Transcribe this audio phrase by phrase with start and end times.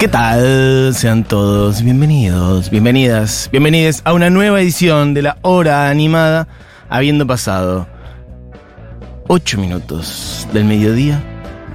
[0.00, 0.94] ¿Qué tal?
[0.94, 6.48] Sean todos bienvenidos, bienvenidas, bienvenidas a una nueva edición de la hora animada,
[6.88, 7.86] habiendo pasado
[9.28, 11.22] 8 minutos del mediodía,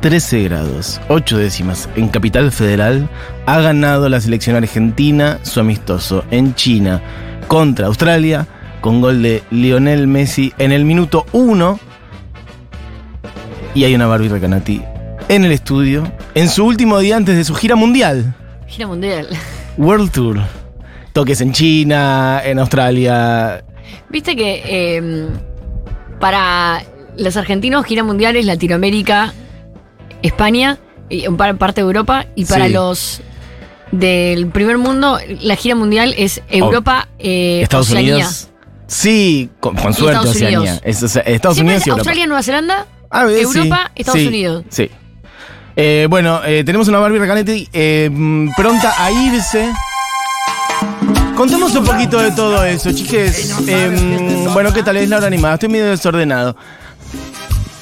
[0.01, 3.07] 13 grados, 8 décimas en Capital Federal,
[3.45, 7.03] ha ganado la selección argentina su amistoso en China
[7.47, 8.47] contra Australia
[8.81, 11.79] con gol de Lionel Messi en el minuto 1
[13.75, 14.81] y hay una Barbie Recanati
[15.29, 18.35] en el estudio en su último día antes de su gira mundial.
[18.67, 19.27] Gira mundial.
[19.77, 20.41] World Tour.
[21.13, 23.63] Toques en China, en Australia.
[24.09, 25.27] Viste que eh,
[26.19, 26.83] para
[27.17, 29.33] los argentinos gira mundial es Latinoamérica,
[30.21, 30.77] España,
[31.09, 32.73] y un par- parte de Europa, y para Sí.
[32.73, 33.21] los
[33.91, 38.15] del primer mundo la gira mundial es Europa, eh, Estados Oceanía.
[38.15, 38.49] Unidos.
[38.87, 40.59] Sí, con, con suerte Estados Oceanía.
[40.59, 40.81] Unidos.
[40.83, 42.01] Es, o sea, Estados Siempre Unidos es y Europa.
[42.01, 44.63] Australia, Nueva Zelanda, A ver, Europa, sí, Estados sí, Unidos.
[44.69, 44.91] Sí.
[45.75, 48.09] Eh, bueno, eh, tenemos una Barbie Recanetti eh,
[48.55, 49.71] pronta a irse.
[51.35, 53.53] Contemos un poquito de todo eso, chiques.
[53.67, 54.95] Eh, bueno, ¿qué tal?
[54.97, 55.55] Es la hora animada.
[55.55, 56.55] Estoy medio desordenado.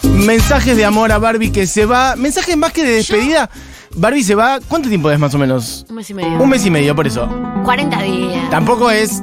[0.02, 2.16] Mensajes de amor a Barbie que se va.
[2.16, 3.50] Mensajes más que de despedida.
[3.96, 4.60] Barbie se va.
[4.68, 5.86] ¿Cuánto tiempo es más o menos?
[5.90, 6.42] Un mes y medio.
[6.42, 7.30] Un mes y medio, por eso.
[7.64, 8.50] 40 días.
[8.50, 9.22] Tampoco es.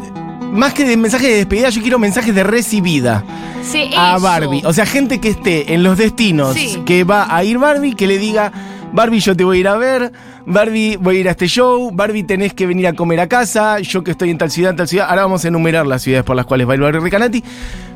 [0.52, 3.24] Más que de mensajes de despedida, yo quiero mensajes de recibida
[3.62, 4.22] Sí, a eso.
[4.24, 4.62] Barbie.
[4.64, 6.82] O sea, gente que esté en los destinos Sí.
[6.84, 8.52] que va a ir Barbie, que le diga,
[8.92, 10.12] Barbie, yo te voy a ir a ver,
[10.46, 13.78] Barbie, voy a ir a este show, Barbie, tenés que venir a comer a casa,
[13.80, 15.06] yo que estoy en tal ciudad, en tal ciudad.
[15.08, 17.44] Ahora vamos a enumerar las ciudades por las cuales va el Barbie Recanati.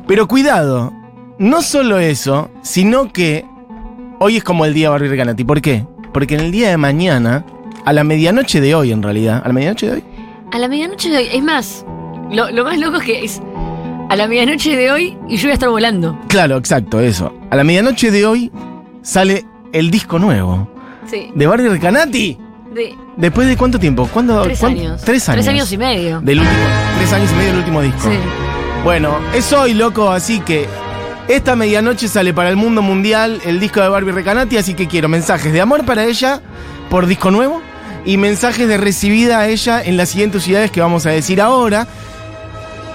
[0.07, 0.93] Pero cuidado,
[1.39, 3.43] no solo eso, sino que
[4.19, 5.43] hoy es como el día Barbie Recanati.
[5.43, 5.85] ¿Por qué?
[6.13, 7.43] Porque en el día de mañana,
[7.83, 10.03] a la medianoche de hoy en realidad, a la medianoche de hoy,
[10.53, 11.85] A la medianoche de hoy, es más,
[12.31, 13.41] lo, lo más loco es que es
[14.09, 16.19] a la medianoche de hoy y yo voy a estar volando.
[16.27, 17.33] claro, exacto, eso.
[17.49, 18.51] A la medianoche de hoy
[19.01, 20.69] sale el disco nuevo
[21.09, 21.31] Sí.
[21.33, 22.37] de Barbie Recanati.
[22.73, 24.07] De ¿Después de cuánto tiempo?
[24.11, 24.41] ¿Cuándo?
[24.43, 25.01] tres años.
[25.03, 25.45] Tres años.
[25.45, 26.19] Tres años y medio.
[26.21, 26.57] Del último.
[26.97, 28.01] Tres años y medio del último disco.
[28.09, 28.17] Sí.
[28.83, 30.67] Bueno, es hoy, loco, así que
[31.27, 35.07] esta medianoche sale para el mundo mundial el disco de Barbie Recanati, así que quiero
[35.09, 36.41] mensajes de amor para ella
[36.89, 37.61] por disco nuevo
[38.05, 41.87] y mensajes de recibida a ella en las siguientes ciudades que vamos a decir ahora.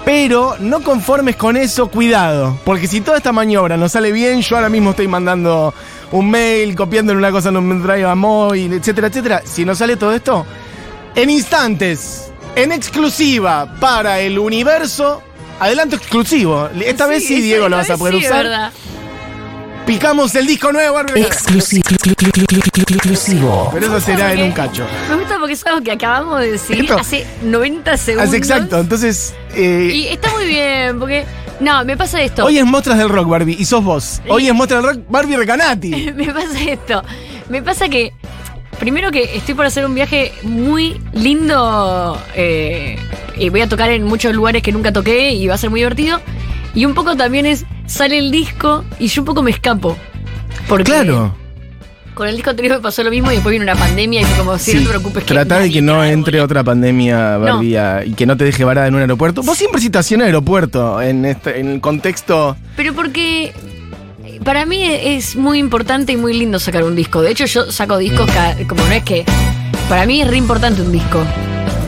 [0.04, 4.56] Pero no conformes con eso, cuidado, porque si toda esta maniobra no sale bien, yo
[4.56, 5.74] ahora mismo estoy mandando
[6.12, 9.42] un mail, copiándole una cosa en un pendrive a móvil, etcétera, etcétera.
[9.44, 10.46] Si no sale todo esto,
[11.14, 15.22] en instantes, en exclusiva para el universo,
[15.60, 16.68] adelanto exclusivo.
[16.84, 18.44] Esta vez sí, Diego, lo vas a poder sí, usar.
[18.44, 18.72] verdad.
[19.86, 21.22] Picamos el disco nuevo, Barbie.
[21.22, 21.82] Exclusivo.
[21.90, 23.70] Exclusivo.
[23.72, 24.86] Pero eso será en un cacho.
[25.08, 28.28] Me gusta porque es algo que acabamos de decir Esto- hace 90 segundos.
[28.28, 29.34] Hace exacto, entonces.
[29.54, 31.24] eh, Y está muy bien, porque.
[31.58, 32.44] No, me pasa esto.
[32.46, 34.22] Hoy es Mostras del Rock, Barbie, y sos vos.
[34.28, 36.12] Hoy es Mostras del Rock, Barbie Recanati.
[36.16, 37.02] me pasa esto.
[37.48, 38.12] Me pasa que.
[38.78, 42.16] Primero que estoy por hacer un viaje muy lindo.
[42.36, 42.96] eh,
[43.36, 45.80] y voy a tocar en muchos lugares que nunca toqué y va a ser muy
[45.80, 46.20] divertido.
[46.74, 47.64] Y un poco también es.
[47.90, 49.96] Sale el disco y yo un poco me escapo.
[50.68, 51.34] Porque Claro.
[52.14, 54.38] Con el disco anterior me pasó lo mismo y después vino una pandemia y fue
[54.38, 55.24] como, si no Sí, te preocupes.
[55.24, 58.62] que Trata de que no entre otra pandemia, Barbie, a- y que no te deje
[58.64, 59.42] varada en un aeropuerto.
[59.42, 62.56] Vos siempre situación aeropuerto en, este, en el contexto.
[62.76, 63.52] Pero porque
[64.44, 67.22] para mí es muy importante y muy lindo sacar un disco.
[67.22, 69.24] De hecho, yo saco discos cada- como no es que.
[69.88, 71.24] Para mí es re importante un disco.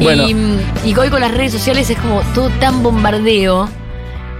[0.01, 0.27] Bueno.
[0.29, 3.69] Y, y hoy con las redes sociales es como todo tan bombardeo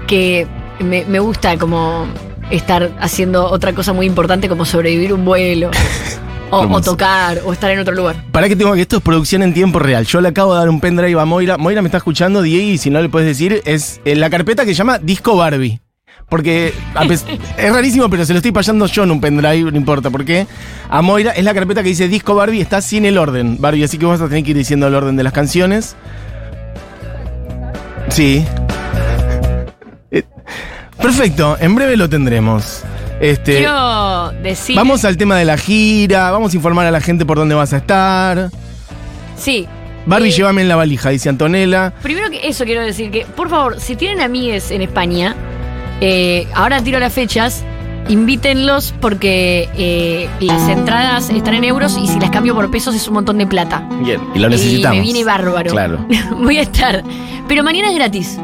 [0.07, 0.47] que
[0.83, 2.07] me, me gusta como
[2.51, 5.71] estar haciendo otra cosa muy importante como sobrevivir un vuelo.
[6.55, 8.27] O, tocar, o estar en otro lugar.
[8.31, 10.05] Para que tengo que esto es producción en tiempo real.
[10.05, 11.57] Yo le acabo de dar un pendrive a Moira.
[11.57, 14.67] Moira me está escuchando, Diego, y si no le puedes decir, es eh, la carpeta
[14.67, 15.81] que se llama Disco Barbie.
[16.29, 16.75] Porque
[17.57, 20.47] es rarísimo, pero se lo estoy pasando yo en un pendrive, no importa por qué.
[20.91, 23.97] A Moira es la carpeta que dice Disco Barbie, está sin el orden, Barbie, así
[23.97, 25.97] que vas a tener que ir diciendo el orden de las canciones.
[28.11, 28.45] Sí.
[31.03, 32.83] Perfecto, en breve lo tendremos.
[33.21, 34.75] Este, Quiero decir.
[34.77, 37.73] vamos al tema de la gira, vamos a informar a la gente por dónde vas
[37.73, 38.51] a estar.
[39.37, 39.67] Sí.
[40.07, 41.93] Barbie, Eh, llévame en la valija, dice Antonella.
[42.03, 45.37] Primero que eso quiero decir que, por favor, si tienen amigues en España,
[46.01, 47.63] eh, ahora tiro las fechas,
[48.09, 53.07] invítenlos porque eh, las entradas están en euros y si las cambio por pesos es
[53.07, 53.87] un montón de plata.
[54.05, 54.97] Bien, y lo necesitamos.
[54.97, 55.71] Y me viene bárbaro.
[55.71, 56.05] Claro.
[56.39, 57.05] Voy a estar.
[57.47, 58.39] Pero mañana es gratis.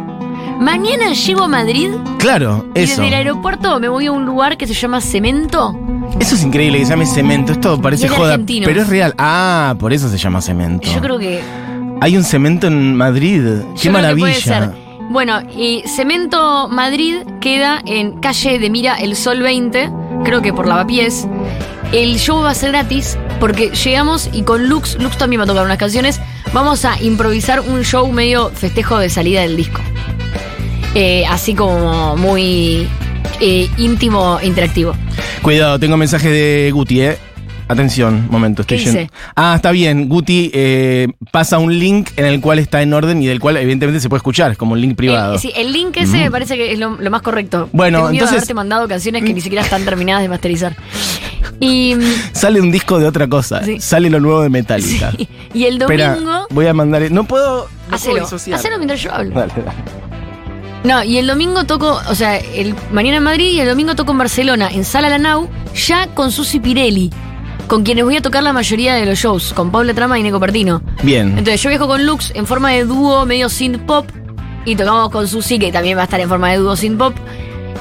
[0.58, 3.02] Mañana llego a Madrid Claro, y eso.
[3.02, 5.78] desde el aeropuerto me voy a un lugar que se llama Cemento.
[6.18, 7.52] Eso es increíble que se llame cemento.
[7.52, 9.14] Esto parece Y es joda, pero es real.
[9.18, 10.88] Ah, por eso se llama cemento.
[10.92, 11.40] Yo creo que
[12.00, 13.42] Hay un cemento en Madrid.
[13.42, 14.20] Qué Yo creo que maravilla.
[14.26, 14.70] puede ser.
[15.10, 19.90] Bueno, y Cemento Madrid queda en calle de Mira el Sol 20,
[20.24, 21.26] creo que por Lavapiés.
[21.92, 25.46] El show va a ser gratis porque llegamos y con Lux, Lux también va a
[25.46, 26.20] tocar unas canciones,
[26.52, 29.80] vamos a improvisar un show medio festejo de salida del disco.
[30.94, 32.88] Eh, así como muy
[33.40, 34.94] eh, íntimo e interactivo.
[35.42, 37.18] Cuidado, tengo mensaje de Guti, ¿eh?
[37.70, 39.00] Atención, momento, estoy ¿Qué yendo.
[39.00, 39.12] dice?
[39.36, 40.08] Ah, está bien.
[40.08, 44.00] Guti eh, pasa un link en el cual está en orden y del cual evidentemente
[44.00, 45.34] se puede escuchar, es como un link privado.
[45.34, 47.68] El, sí, el link ese me parece que es lo, lo más correcto.
[47.72, 50.76] Bueno, Tengo miedo entonces- de haberte mandado canciones que ni siquiera están terminadas de masterizar.
[51.60, 51.94] Y,
[52.32, 53.62] Sale un disco de otra cosa.
[53.64, 53.80] Sí.
[53.80, 55.12] Sale lo nuevo de Metallica.
[55.16, 56.46] sí, y el Espera, domingo.
[56.50, 57.10] voy a mandar.
[57.10, 57.68] No puedo.
[57.90, 58.76] No puedo Hacelo.
[58.78, 59.34] mientras yo hablo.
[59.34, 59.72] Dale, dale.
[60.84, 64.12] No, y el domingo toco, o sea, el mañana en Madrid y el domingo toco
[64.12, 67.10] en Barcelona, en Sala Lanau, ya con Susi Pirelli,
[67.66, 70.38] con quienes voy a tocar la mayoría de los shows, con Paula Trama y Nico
[70.38, 70.80] Pertino.
[71.02, 71.30] Bien.
[71.30, 74.06] Entonces yo viajo con Lux en forma de dúo medio synth pop
[74.64, 77.14] y tocamos con Susi, que también va a estar en forma de dúo synth pop.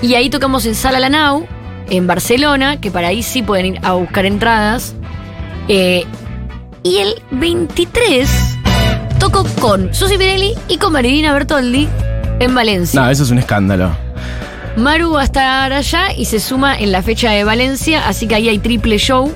[0.01, 1.45] Y ahí tocamos en Sala Lanau,
[1.89, 4.95] en Barcelona, que para ahí sí pueden ir a buscar entradas.
[5.67, 6.05] Eh,
[6.83, 8.29] y el 23
[9.19, 11.87] toco con Susi Pirelli y con Marilina Bertoldi
[12.39, 13.01] en Valencia.
[13.01, 13.91] No, eso es un escándalo.
[14.77, 18.35] Maru va a estar allá y se suma en la fecha de Valencia, así que
[18.35, 19.33] ahí hay triple show.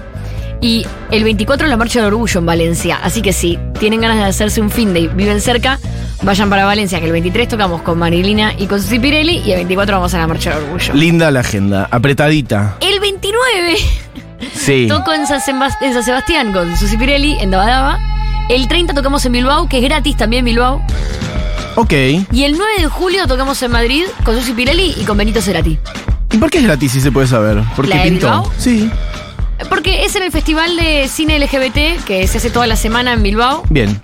[0.62, 3.00] Y el 24 la Marcha del Orgullo en Valencia.
[3.04, 5.80] Así que si tienen ganas de hacerse un fin de y viven cerca,
[6.22, 9.58] vayan para Valencia, que el 23 tocamos con Marilina y con Susi Pirelli y el
[9.58, 10.94] 24 vamos a la Marcha del Orgullo.
[10.94, 12.78] Linda la agenda, apretadita.
[12.80, 13.78] El 29
[14.54, 14.88] Sí.
[14.88, 18.00] toco en San, Sebas- en San Sebastián con Susi Pirelli en Dabadaba.
[18.50, 20.82] El 30 tocamos en Bilbao, que es gratis también Bilbao.
[21.76, 21.94] Ok.
[21.94, 25.78] Y el 9 de julio tocamos en Madrid con Susi Pirelli y con Benito Cerati.
[26.34, 27.62] ¿Y por qué es gratis si se puede saber?
[27.76, 28.28] ¿Por qué ¿La de pintó?
[28.28, 28.52] Bilbao?
[28.58, 28.90] Sí.
[29.70, 33.24] Porque es en el Festival de Cine LGBT que se hace toda la semana en
[33.24, 33.64] Bilbao.
[33.70, 34.02] Bien.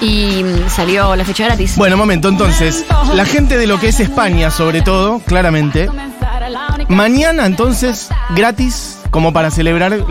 [0.00, 1.76] y salió la fecha gratis.
[1.76, 2.84] Bueno, momento, entonces,
[3.14, 5.88] la gente de lo que es España, sobre todo, claramente,
[6.88, 10.06] mañana entonces, gratis, como para celebrar el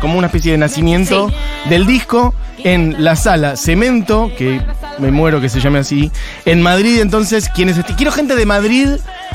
[0.00, 1.30] como una especie de nacimiento
[1.68, 4.60] del disco, en la sala Cemento, que
[4.98, 6.10] me muero que se llame así,
[6.44, 8.88] en Madrid, entonces, quienes esti- Quiero gente de Madrid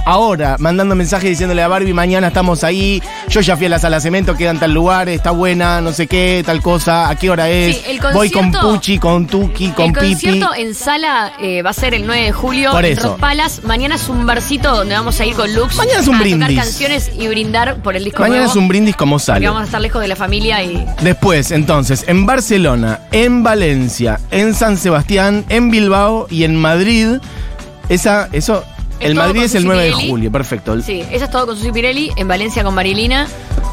[0.06, 4.00] ahora, mandando mensajes diciéndole a Barbie, mañana estamos ahí, yo ya fui a la sala
[4.00, 7.50] Cemento, queda en tal lugar, está buena, no sé qué, tal cosa, a qué hora
[7.50, 10.12] es, Sí, el voy con Puchi, con Tuki, con el Pipi.
[10.14, 13.10] concierto en sala eh, va a ser el 9 de julio Por en eso.
[13.10, 13.62] Rock Palace.
[13.64, 16.48] Mañana es un barcito donde vamos a ir con Lux Mañana es un a brindis.
[16.48, 19.48] tocar canciones y brindar por el disco Mañana nuevo, es un brindis como porque sale.
[19.48, 24.54] vamos a estar lejos de la familia y Después, entonces, en Barcelona, en Valencia, en
[24.54, 27.18] San Sebastián, en Bilbao y en Madrid,
[27.90, 30.82] esa, eso, Es el Madrid es el Susi 9 de julio, perfecto.
[30.82, 33.28] sí, eso es todo con Susi Pirelli, en Valencia con Marilina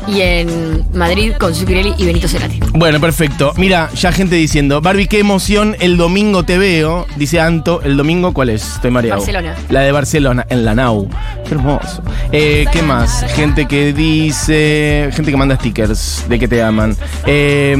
[0.09, 2.61] y en Madrid con Susi Pirelli y Benito Cerati.
[2.73, 3.53] Bueno, perfecto.
[3.57, 7.07] Mira, ya gente diciendo, Barbie, qué emoción, el domingo te veo.
[7.17, 8.75] Dice Anto, ¿el domingo cuál es?
[8.75, 9.21] Estoy mareado.
[9.21, 9.55] Barcelona.
[9.69, 11.09] La de Barcelona, en la Nau.
[11.47, 12.03] Qué hermoso.
[12.33, 13.25] Eh, ¿Qué más?
[13.35, 16.97] Gente que dice, gente que manda stickers de que te aman.
[17.27, 17.77] Eh,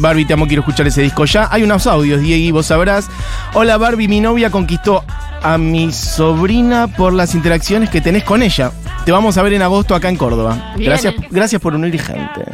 [0.00, 1.48] Barbie, te amo, quiero escuchar ese disco ya.
[1.50, 3.08] Hay unos audios, Diego, vos sabrás.
[3.54, 5.04] Hola Barbie, mi novia conquistó
[5.42, 8.72] a mi sobrina por las interacciones que tenés con ella.
[9.04, 10.74] Te vamos a ver en agosto acá en Córdoba.
[10.76, 10.90] Bien.
[10.90, 12.44] Gracias, gracias por unir gente.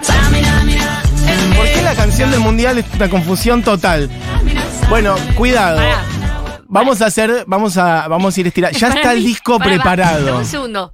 [1.56, 4.08] ¿Por qué la canción del mundial es una confusión total?
[4.88, 5.78] Bueno, cuidado.
[5.78, 6.04] Pará.
[6.68, 8.78] Vamos a hacer, vamos a, vamos a ir estirando.
[8.78, 10.24] Ya Para está el disco preparado.
[10.26, 10.92] dame un segundo.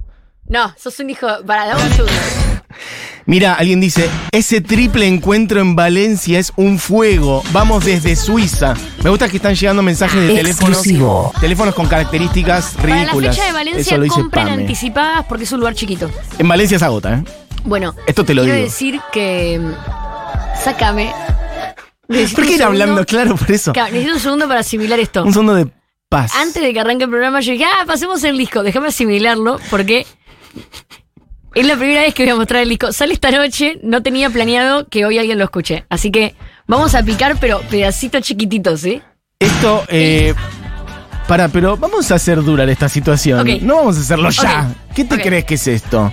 [0.48, 1.26] No, sos un hijo.
[1.46, 2.12] Para, dame un segundo.
[3.24, 7.42] Mira, alguien dice, ese triple encuentro en Valencia es un fuego.
[7.52, 8.74] Vamos desde Suiza.
[9.04, 10.78] Me gusta que están llegando mensajes de teléfonos.
[10.78, 11.32] Exclusivo.
[11.40, 13.36] Teléfonos con características Para la ridículas.
[13.36, 14.62] fecha de Valencia Eso lo dice compren Pame.
[14.62, 16.10] anticipadas porque es un lugar chiquito.
[16.38, 17.24] En Valencia se agota, ¿eh?
[17.64, 18.66] Bueno, Esto te lo quiero digo.
[18.68, 19.60] decir que.
[19.60, 21.12] mm, Sácame.
[22.08, 23.06] Necesito ¿Por qué un ir segundo- hablando?
[23.06, 23.72] Claro, por eso.
[23.72, 25.22] Claro, necesito un segundo para asimilar esto.
[25.24, 25.68] Un segundo de
[26.08, 26.34] paz.
[26.34, 28.62] Antes de que arranque el programa, yo dije, ah, pasemos el disco.
[28.64, 30.06] Déjame asimilarlo porque.
[31.54, 32.92] Es la primera vez que voy a mostrar el disco.
[32.92, 35.84] Sale esta noche, no tenía planeado que hoy alguien lo escuche.
[35.90, 36.34] Así que
[36.66, 39.02] vamos a picar, pero pedacitos chiquititos, ¿sí?
[39.38, 40.34] Esto, eh.
[41.28, 43.40] Para, pero vamos a hacer durar esta situación.
[43.40, 43.62] Ok.
[43.62, 44.74] No vamos a hacerlo ya.
[44.94, 46.10] ¿Qué te crees que es esto?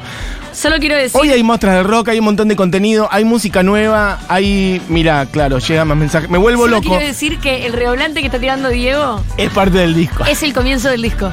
[0.52, 1.20] Solo quiero decir.
[1.20, 4.82] Hoy hay muestras de rock, hay un montón de contenido, hay música nueva, hay.
[4.90, 6.30] Mira, claro, llega más mensajes.
[6.30, 6.90] Me vuelvo solo loco.
[6.90, 10.26] quiero decir que el redoblante que está tirando Diego Es parte del disco.
[10.26, 11.32] es el comienzo del disco.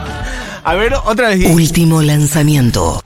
[0.64, 1.46] A ver, otra vez.
[1.50, 3.02] Último lanzamiento.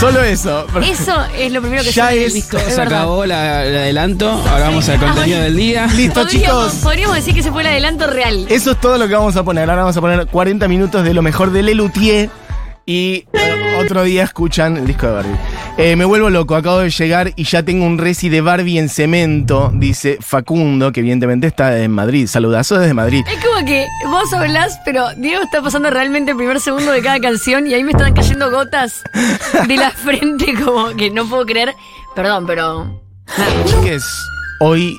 [0.00, 0.66] Solo eso.
[0.82, 2.32] Eso es lo primero que Ya del es-.
[2.44, 3.00] Se es verdad.
[3.00, 5.86] acabó la- el adelanto, ahora vamos al contenido del día.
[5.94, 6.82] Listo, Podríamos, chicos.
[6.82, 8.46] podríamos decir que se fue el adelanto real.
[8.48, 9.68] Eso es todo lo que vamos a poner.
[9.68, 12.30] Ahora vamos a poner 40 minutos de lo mejor de Lelutier.
[12.90, 15.36] Y eh, otro día escuchan el disco de Barbie.
[15.78, 18.88] Eh, me vuelvo loco, acabo de llegar y ya tengo un resi de Barbie en
[18.88, 22.26] cemento, dice Facundo, que evidentemente está en Madrid.
[22.26, 23.24] Saludazo desde Madrid.
[23.30, 27.20] Es como que vos hablás, pero Diego está pasando realmente el primer segundo de cada
[27.20, 29.04] canción y ahí me están cayendo gotas
[29.68, 31.72] de la frente, como que no puedo creer.
[32.16, 33.00] Perdón, pero.
[33.66, 34.02] Chiques,
[34.58, 34.98] hoy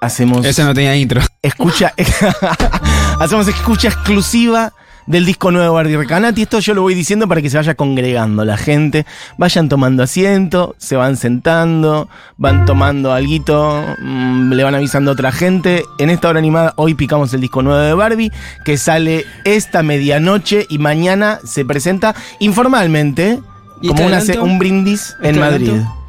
[0.00, 1.20] hacemos Ese no tenía intro.
[1.42, 1.92] escucha
[3.20, 4.72] hacemos escucha exclusiva
[5.06, 6.42] del disco nuevo de Barbie Recanati.
[6.42, 9.06] Esto yo lo voy diciendo para que se vaya congregando la gente.
[9.38, 15.32] Vayan tomando asiento, se van sentando, van tomando alguito, mm, le van avisando a otra
[15.32, 15.84] gente.
[15.98, 18.32] En esta hora animada hoy picamos el disco nuevo de Barbie
[18.64, 23.40] que sale esta medianoche y mañana se presenta informalmente
[23.80, 25.68] ¿Y como este una un brindis en ¿Este Madrid.
[25.70, 26.02] adelanto?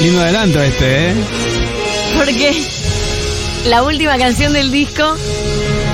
[0.00, 1.14] Lindo adelanto este, ¿eh?
[2.16, 2.79] Porque
[3.66, 5.16] la última canción del disco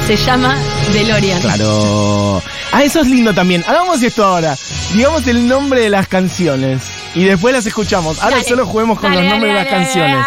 [0.06, 0.56] se llama
[0.92, 1.40] DeLorean.
[1.40, 2.42] Claro.
[2.72, 3.64] Ah, eso es lindo también.
[3.66, 4.54] Hagamos esto ahora.
[4.94, 6.82] Digamos el nombre de las canciones.
[7.14, 8.22] Y después las escuchamos.
[8.22, 8.48] Ahora Dale.
[8.48, 10.26] solo juguemos con Dale, los nombres dale, de las canciones.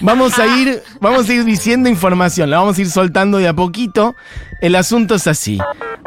[0.00, 2.50] Vamos a ir, vamos a ir diciendo información.
[2.50, 4.16] La vamos a ir soltando de a poquito.
[4.60, 5.58] El asunto es así.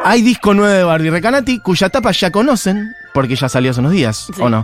[0.04, 3.94] Hay disco nuevo de Barbie Recanati, cuya tapa ya conocen, porque ya salió hace unos
[3.94, 4.40] días, Sí.
[4.40, 4.64] ¿o no?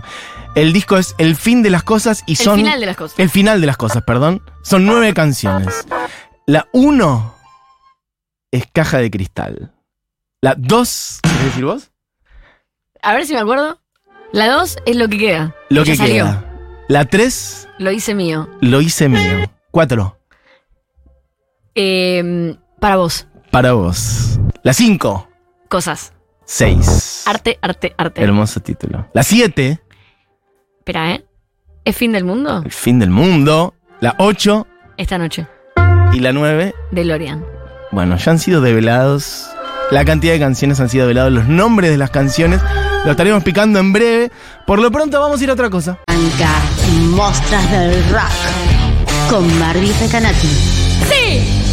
[0.54, 2.56] El disco es El fin de las cosas y El son.
[2.58, 3.18] final de las cosas.
[3.18, 4.42] El final de las cosas, perdón.
[4.62, 5.84] Son nueve canciones.
[6.46, 7.34] La uno
[8.52, 9.72] es Caja de Cristal.
[10.40, 11.90] La dos, ¿querés decir vos?
[13.02, 13.80] A ver si me acuerdo.
[14.32, 15.52] La 2 es lo que queda.
[15.68, 16.24] Lo que salió.
[16.24, 16.44] queda.
[16.88, 18.48] La tres, Lo hice mío.
[18.60, 19.50] lo hice mío.
[19.72, 20.16] Cuatro,
[21.74, 23.26] Eh, para vos.
[23.50, 24.38] para vos.
[24.62, 25.28] La cinco,
[25.68, 26.12] Cosas.
[26.44, 27.22] Seis.
[27.26, 28.22] Arte, arte, arte.
[28.22, 29.08] Hermoso título.
[29.14, 29.80] La siete,
[30.78, 31.24] Espera, ¿eh?
[31.84, 32.62] ¿Es fin del mundo?
[32.64, 33.74] El fin del mundo.
[34.00, 34.66] La ocho
[34.98, 35.46] Esta noche.
[36.12, 36.74] y la nueve.
[36.90, 37.44] DeLorean.
[37.90, 39.46] Bueno, ya han sido develados.
[39.90, 41.32] La cantidad de canciones han sido develados.
[41.32, 42.60] Los nombres de las canciones.
[43.04, 44.30] Lo estaremos picando en breve.
[44.66, 45.98] Por lo pronto vamos a ir a otra cosa.
[46.06, 46.50] Anca,
[47.10, 50.48] Mostras del Rock con Barbie Recanati.
[51.08, 51.63] ¡Sí!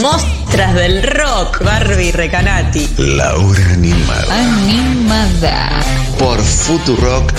[0.00, 2.88] Mostras del rock, Barbie Recanati.
[2.96, 5.80] La hora animada Animada.
[6.18, 7.32] por futurock.fm.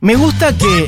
[0.00, 0.86] Me gusta que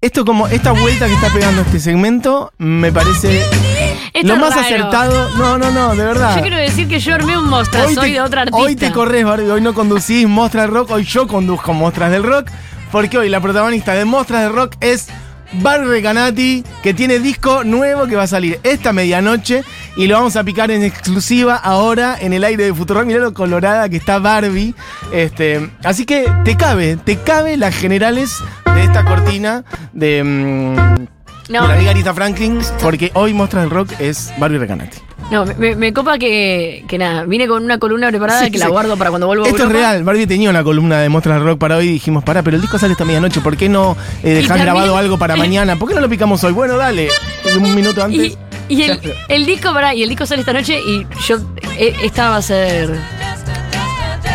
[0.00, 3.44] esto como esta vuelta que está pegando este segmento me parece
[4.12, 4.60] Esto lo es más raro.
[4.66, 5.28] acertado.
[5.36, 6.36] No, no, no, de verdad.
[6.36, 8.58] Yo quiero decir que yo armé un mostra, Hoy soy te, de otra artista.
[8.62, 12.22] hoy te corres, Barbie, hoy no conducís Mostras del Rock, hoy yo conduzco Mostras del
[12.22, 12.48] Rock,
[12.90, 15.08] porque hoy la protagonista de Mostras del Rock es
[15.52, 19.64] Barbie Recanati, que tiene disco nuevo que va a salir esta medianoche
[19.96, 23.04] y lo vamos a picar en exclusiva ahora en el aire de Futurock.
[23.04, 24.74] Mirá lo colorada que está Barbie.
[25.12, 28.36] Este, así que te cabe, te cabe las generales
[28.74, 31.06] de esta cortina de, mm,
[31.50, 34.98] No, la amiga Aretha Franklin, porque hoy Mostras del Rock es Barbie Recanati.
[35.32, 38.68] no me, me copa que, que nada, vine con una columna preparada Sí, que la
[38.68, 40.04] guardo para cuando vuelvo a Esto es real.
[40.04, 42.60] Barbie tenía una columna de Mostras del Rock para hoy y dijimos, pará, pero el
[42.62, 43.40] disco sale esta medianoche.
[43.40, 45.74] ¿Por qué no eh, dejar grabado algo para mañana?
[45.76, 46.52] ¿Por qué no lo picamos hoy?
[46.52, 47.08] Bueno, dale.
[47.56, 48.36] Un minuto antes.
[48.68, 51.38] Y, y el, el disco, pará, y el disco sale esta noche y yo,
[51.76, 52.88] eh, esta va a ser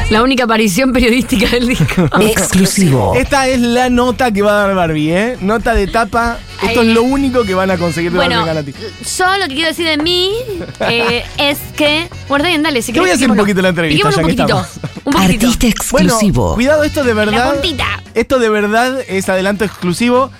[0.10, 2.08] la única aparición periodística del disco.
[2.22, 3.14] Exclusivo.
[3.16, 5.38] Esta es la nota que va a dar Barbie, ¿eh?
[5.42, 6.38] Nota de tapa.
[6.62, 6.90] Esto Ay.
[6.90, 9.88] es lo único que van a conseguir de Bueno, Barbie solo lo que quiero decir
[9.88, 10.32] de mí
[10.82, 12.04] eh, es que.
[12.04, 12.82] Está bien, dale.
[12.82, 15.00] Si Te voy a hacer un poquito la entrevista, Piquémoslo un ya que poquitito.
[15.06, 15.48] Un poquitito.
[15.48, 16.54] Artista Bueno, exclusivo.
[16.56, 17.54] cuidado, esto de verdad.
[17.54, 17.86] puntita.
[18.14, 20.32] Esto de verdad es adelanto exclusivo.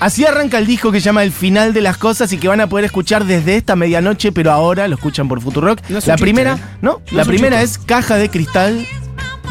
[0.00, 2.62] Así arranca el disco que se llama El final de las cosas y que van
[2.62, 5.78] a poder escuchar desde esta medianoche, pero ahora lo escuchan por Futurock.
[5.90, 6.76] No es la chiste, primera, ¿eh?
[6.80, 7.02] ¿no?
[7.10, 7.80] No la primera chiste.
[7.80, 8.86] es Caja de Cristal.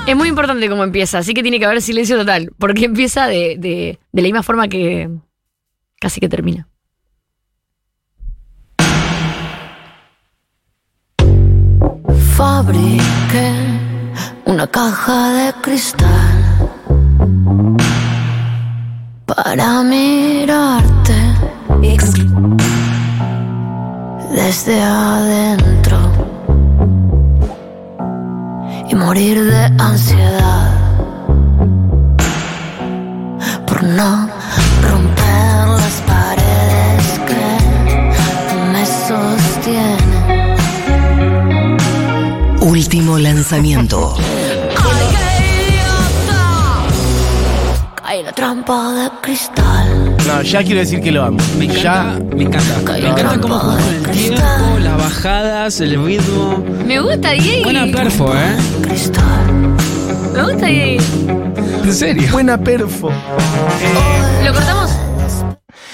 [0.10, 2.52] Es muy importante cómo empieza, así que tiene que haber silencio total.
[2.58, 5.08] Porque empieza de, de, la misma forma que
[6.00, 6.68] casi que termina.
[12.36, 13.54] Fabriqué
[14.46, 16.72] una caja de cristal
[19.28, 21.14] para mirarte
[24.34, 25.79] desde adentro
[28.90, 30.72] y morir de ansiedad
[33.68, 34.30] por no
[34.82, 37.46] romper las paredes que
[38.72, 40.20] me sostienen.
[42.62, 44.16] Último lanzamiento.
[47.96, 50.16] Cae la trampa de cristal.
[50.28, 51.38] No, ya quiero decir que lo amo.
[51.60, 52.16] Me ya.
[52.18, 52.92] encanta, me encanta.
[52.94, 56.64] Me encanta cómo juega el tiempo, las bajadas, el ritmo.
[56.88, 57.64] Me gusta, Diego.
[57.66, 58.56] Buena perfo, ¿eh?
[59.00, 59.78] Cristal.
[60.34, 61.04] Me gusta, Diego.
[61.86, 62.30] En serio.
[62.34, 63.10] Buena perfo.
[64.44, 64.92] ¿Lo cortamos?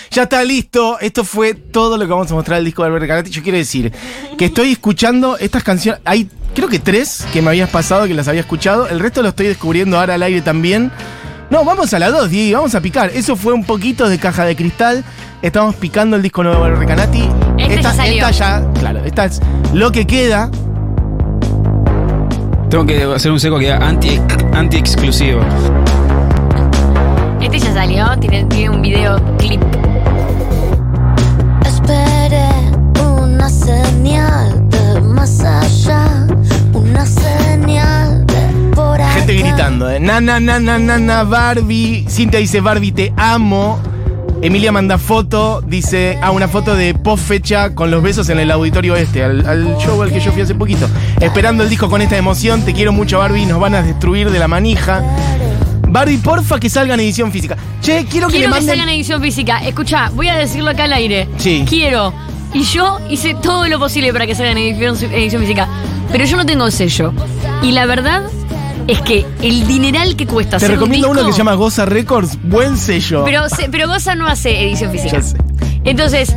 [0.10, 0.98] Ya está listo.
[1.00, 3.30] Esto fue todo lo que vamos a mostrar del disco de Albert Recanati.
[3.30, 3.94] Yo quiero decir
[4.40, 6.02] que estoy escuchando estas canciones.
[6.04, 8.88] Hay, creo que tres que me habías pasado, que las había escuchado.
[8.90, 10.92] El resto lo estoy descubriendo ahora al aire también.
[11.52, 13.12] No, vamos a la 2, Diego, vamos a picar.
[13.14, 15.04] Eso fue un poquito de caja de cristal.
[15.44, 17.30] Estamos picando el disco nuevo de Recanati.
[17.60, 18.28] Este esta, ya salió.
[18.28, 19.42] esta ya, claro, esta es
[19.74, 20.50] lo que queda.
[22.70, 24.20] Tengo que hacer un seco que era anti,
[24.54, 25.42] anti-exclusivo.
[27.42, 29.62] Este ya salió, tiene, tiene un video clip.
[31.66, 32.50] Esperé
[33.02, 36.28] una señal de más allá,
[36.74, 39.12] una señal de por acá.
[39.12, 40.00] Gente gritando, ¿eh?
[40.00, 42.06] Na, na, na, na, na, na, Barbie.
[42.10, 43.80] Cintia dice, Barbie, te amo.
[44.42, 48.52] Emilia manda foto, dice, ah, una foto de post fecha con los besos en el
[48.52, 50.88] auditorio este, al, al show al que yo fui hace poquito.
[51.20, 54.38] Esperando el disco con esta emoción, te quiero mucho Barbie, nos van a destruir de
[54.40, 55.02] la manija.
[55.88, 57.56] Barbie, porfa que salga en edición física.
[57.82, 58.68] Che, quiero que Quiero le que manden...
[58.68, 59.60] salgan edición física.
[59.66, 61.28] Escucha, voy a decirlo acá al aire.
[61.38, 61.64] Sí.
[61.68, 62.14] Quiero.
[62.54, 65.68] Y yo hice todo lo posible para que salgan en edición, edición física.
[66.12, 67.14] Pero yo no tengo sello.
[67.64, 68.24] Y la verdad
[68.88, 71.86] es que el dineral que cuesta Te hacer un recomiendo uno que se llama Goza
[71.86, 73.24] Records, buen sello.
[73.26, 75.14] Pero, se- pero Goza no hace edición física.
[75.18, 75.38] Ya sé.
[75.84, 76.36] Entonces,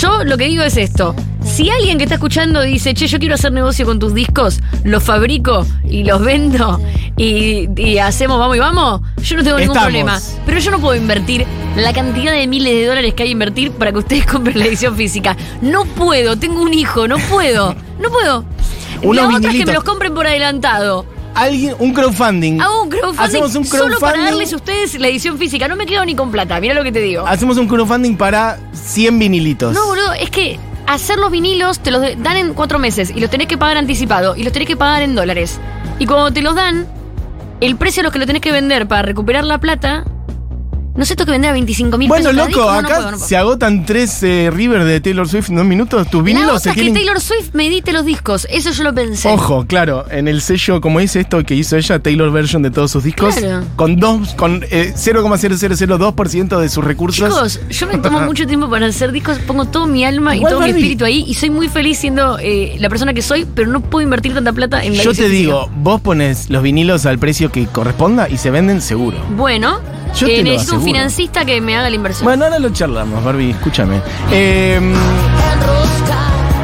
[0.00, 1.14] yo lo que digo es esto.
[1.44, 5.02] Si alguien que está escuchando dice, che, yo quiero hacer negocio con tus discos, los
[5.02, 6.80] fabrico y los vendo
[7.18, 9.82] y, y hacemos vamos y vamos, yo no tengo ningún Estamos.
[9.82, 10.20] problema.
[10.46, 11.44] Pero yo no puedo invertir
[11.76, 14.64] la cantidad de miles de dólares que hay que invertir para que ustedes compren la
[14.66, 15.36] edición física.
[15.60, 18.44] No puedo, tengo un hijo, no puedo, no puedo.
[19.02, 19.66] Unos la otra es que vinilitos.
[19.66, 21.04] me los compren por adelantado.
[21.34, 22.60] Alguien, un crowdfunding.
[22.60, 24.24] Hago un crowdfunding, Hacemos un solo para crowdfunding.
[24.24, 25.66] darles a ustedes la edición física.
[25.68, 27.26] No me quedo ni con plata, mira lo que te digo.
[27.26, 29.74] Hacemos un crowdfunding para 100 vinilitos.
[29.74, 33.30] No, boludo, es que hacer los vinilos te los dan en cuatro meses y los
[33.30, 35.58] tenés que pagar anticipado y los tenés que pagar en dólares.
[35.98, 36.86] Y cuando te los dan,
[37.60, 40.04] el precio a los que lo tenés que vender para recuperar la plata,
[40.96, 42.36] no sé, tengo que vender a 25 mil Bueno, pesos.
[42.36, 42.72] cada loco, disco.
[42.72, 43.28] No, no acá puedo, no puedo.
[43.28, 46.06] se agotan tres eh, River de Taylor Swift en dos minutos.
[46.08, 46.92] Tus La vinilos otra se es que.
[46.92, 49.28] Taylor Swift me edite los discos, eso yo lo pensé.
[49.28, 52.90] Ojo, claro, en el sello, como dice esto que hizo ella, Taylor Version de todos
[52.92, 53.64] sus discos, Claro.
[53.76, 57.28] con dos, con eh, 0,0002% de sus recursos.
[57.28, 60.54] Chicos, yo me tomo mucho tiempo para hacer discos, pongo todo mi alma Igual, y
[60.54, 63.68] todo mi espíritu ahí y soy muy feliz siendo eh, la persona que soy, pero
[63.70, 67.18] no puedo invertir tanta plata en la Yo te digo, vos pones los vinilos al
[67.18, 69.18] precio que corresponda y se venden seguro.
[69.36, 69.80] Bueno,
[70.16, 72.24] Yo eh, necesito un financista que me haga la inversión.
[72.24, 74.00] Bueno, ahora lo charlamos, Barbie, escúchame.
[74.30, 74.80] Eh,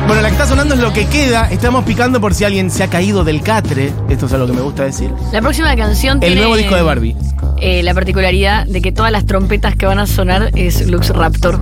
[0.06, 1.48] bueno, la que está sonando es lo que queda.
[1.50, 3.92] Estamos picando por si alguien se ha caído del catre.
[4.08, 5.10] Esto es algo que me gusta decir.
[5.32, 7.16] La próxima canción El tiene nuevo disco de Barbie.
[7.60, 11.60] eh, la particularidad de que todas las trompetas que van a sonar es Lux Raptor.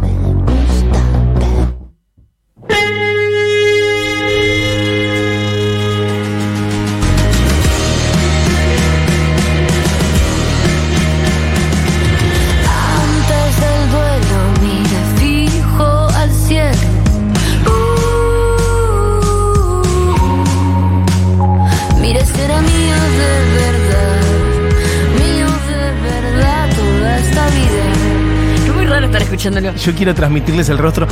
[29.76, 31.06] Yo quiero transmitirles el rostro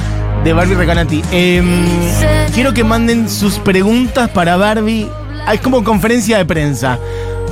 [0.44, 1.22] de Barbie Recanati.
[1.30, 1.84] Em,
[2.54, 5.08] quiero que manden sus preguntas para Barbie.
[5.46, 6.98] Ah, Es como conferencia de prensa.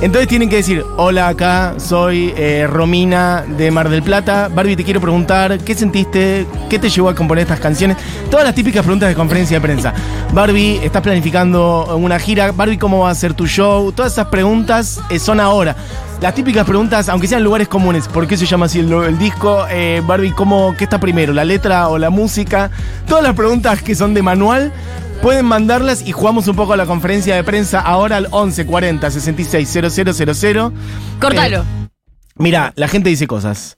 [0.01, 4.49] Entonces tienen que decir, hola, acá soy eh, Romina de Mar del Plata.
[4.53, 6.45] Barbie, te quiero preguntar, ¿qué sentiste?
[6.69, 7.97] ¿Qué te llevó a componer estas canciones?
[8.29, 9.93] Todas las típicas preguntas de conferencia de prensa.
[10.33, 12.51] Barbie, ¿estás planificando una gira?
[12.51, 13.91] Barbie, ¿cómo va a ser tu show?
[13.93, 15.75] Todas esas preguntas eh, son ahora.
[16.21, 19.65] Las típicas preguntas, aunque sean lugares comunes, ¿por qué se llama así el, disco?
[19.69, 21.33] Eh, Barbie, ¿cómo, ¿qué está primero?
[21.33, 22.69] ¿La letra o la música?
[23.07, 24.71] Todas las preguntas que son de manual,
[25.21, 29.11] pueden mandarlas y jugamos un poco a la conferencia de prensa ahora al 11 40
[29.11, 30.73] 66 000.
[31.19, 31.65] Córtalo.
[32.35, 33.77] Mira, la gente dice cosas.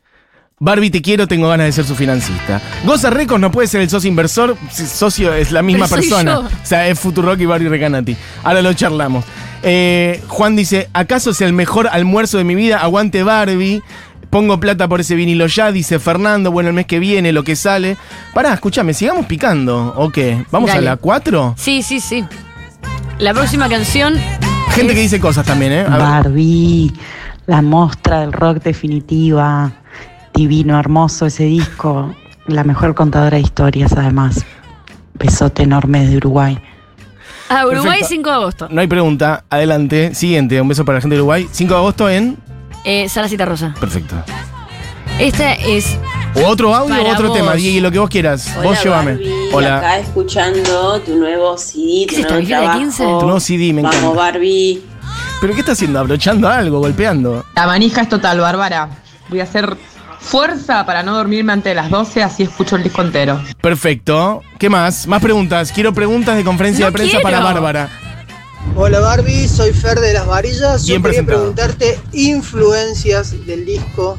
[0.60, 2.60] Barbie, te quiero, tengo ganas de ser su financista.
[2.84, 6.34] Goza Records no puede ser el socio inversor, socio es la misma Pero persona.
[6.34, 6.40] yo.
[6.42, 8.18] O sea, es Futurock y Barbie Recanati.
[8.44, 9.24] Ahora lo charlamos.
[9.62, 12.80] Eh, Juan dice, ¿acaso es el mejor almuerzo de mi vida?
[12.80, 13.84] Aguante Barbie.
[14.30, 16.52] Pongo plata por ese vinilo ya, dice Fernando.
[16.52, 17.98] Bueno, el mes que viene, lo que sale.
[18.34, 19.94] Pará, escúchame, sigamos picando.
[19.96, 20.44] ¿O qué?
[20.52, 20.88] ¿Vamos Dale.
[20.88, 21.56] a la 4?
[21.58, 22.26] Sí, sí, sí.
[23.20, 24.16] La próxima canción.
[24.72, 25.82] Gente es- que dice cosas también, ¿eh?
[25.82, 26.00] A ver.
[26.00, 26.92] Barbie,
[27.48, 29.72] la mostra del rock definitiva,
[30.34, 32.14] divino, hermoso ese disco,
[32.48, 34.46] la mejor contadora de historias además.
[35.16, 36.60] Besote enorme de Uruguay.
[37.50, 38.08] Ah, Uruguay, Perfecto.
[38.10, 38.68] 5 de agosto.
[38.70, 39.46] No hay pregunta.
[39.50, 40.14] Adelante.
[40.14, 40.60] Siguiente.
[40.62, 41.48] Un beso para la gente de Uruguay.
[41.50, 42.38] 5 de agosto en.
[42.90, 43.10] Eh,
[43.46, 43.74] Rosa.
[43.78, 44.16] Perfecto.
[45.20, 45.98] Esta es.
[46.36, 47.38] O otro audio Para o otro vos.
[47.38, 47.54] tema.
[47.56, 48.50] Diego, lo que vos quieras.
[48.64, 49.20] vos llévame.
[49.52, 49.80] Hola.
[49.80, 52.80] Acá escuchando tu nuevo CD, ¿Qué tu es esto, nuevo Vigilia trabajo.
[52.80, 53.04] 15?
[53.04, 54.18] Tu nuevo CD, me Vamos, encanta.
[54.18, 54.82] Barbie.
[55.42, 56.00] ¿Pero qué está haciendo?
[56.00, 56.80] ¿Abrochando algo?
[56.80, 57.44] ¿Golpeando?
[57.56, 58.90] La manija es total, Bárbara.
[59.28, 59.76] Voy a hacer
[60.22, 63.42] fuerza para no dormirme antes de las 12, así escucho el disco entero.
[63.60, 64.44] Perfecto.
[64.58, 65.08] ¿Qué más?
[65.08, 65.74] Más preguntas.
[65.74, 67.24] Quiero preguntas de conferencia No de prensa quiero.
[67.24, 67.90] para Bárbara.
[68.76, 70.86] Hola Barbie, soy Fer de las Varillas.
[70.86, 74.18] Bien Yo quería preguntarte influencias del disco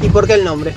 [0.00, 0.74] y por qué el nombre.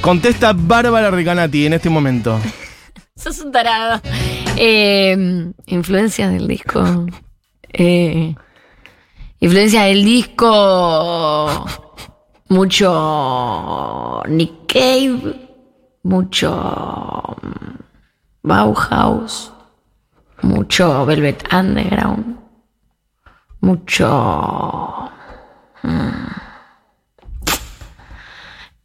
[0.00, 2.38] Contesta Bárbara Recanati en este momento.
[3.16, 4.00] Sos un tarado.
[4.56, 7.06] Eh, influencias del disco.
[7.72, 8.34] Eh,
[9.40, 11.66] influencias del disco.
[12.48, 15.48] Mucho Nick Cave.
[16.04, 17.82] Mucho mm,
[18.42, 19.52] Bauhaus.
[20.42, 22.36] Mucho Velvet Underground.
[23.60, 25.10] Mucho.
[25.82, 26.26] mm,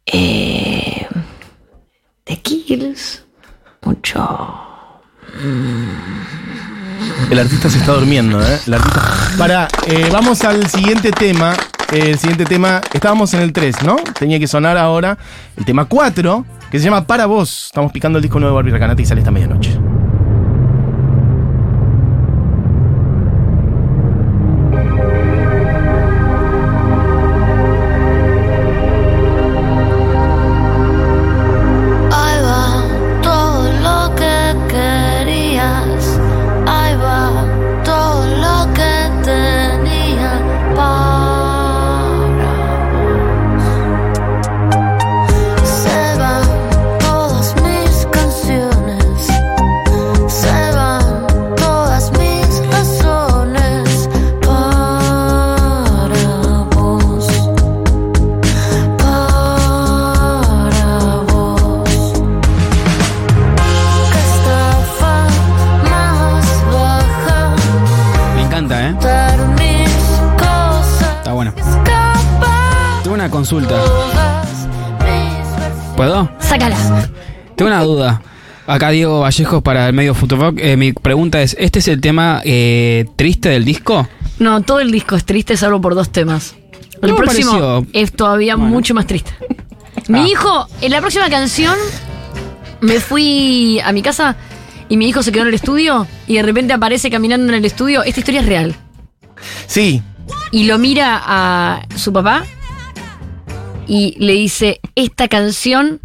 [0.06, 1.06] eh,
[2.24, 3.24] The Kills.
[3.82, 4.60] Mucho.
[7.30, 8.58] El artista se está durmiendo, ¿eh?
[8.66, 9.02] El artista.
[9.38, 11.54] Para, eh, vamos al siguiente tema.
[11.92, 13.96] Eh, El siguiente tema, estábamos en el 3, ¿no?
[14.18, 15.16] Tenía que sonar ahora
[15.56, 17.66] el tema 4, que se llama Para Vos.
[17.66, 19.78] Estamos picando el disco nuevo de Barbie Recanati y sale esta medianoche.
[73.48, 73.78] Consulta.
[75.98, 76.30] ¿Puedo?
[76.40, 77.10] Sácala.
[77.56, 78.22] Tengo una duda.
[78.66, 80.58] Acá Diego Vallejos para el medio Futurock.
[80.58, 84.08] Eh, mi pregunta es, ¿este es el tema eh, triste del disco?
[84.38, 86.54] No, todo el disco es triste salvo por dos temas.
[87.02, 87.86] El No próximo pareció.
[87.92, 89.32] es todavía mucho más triste.
[90.08, 90.26] Mi Ah.
[90.26, 91.76] hijo, en la próxima canción,
[92.80, 94.36] me fui a mi casa
[94.88, 97.64] y mi hijo se quedó en el estudio y de repente aparece caminando en el
[97.66, 98.02] estudio.
[98.04, 98.74] Esta historia es real.
[99.66, 100.00] Sí,
[100.50, 102.44] Y lo mira a su papá
[103.86, 106.00] y le dice, esta canción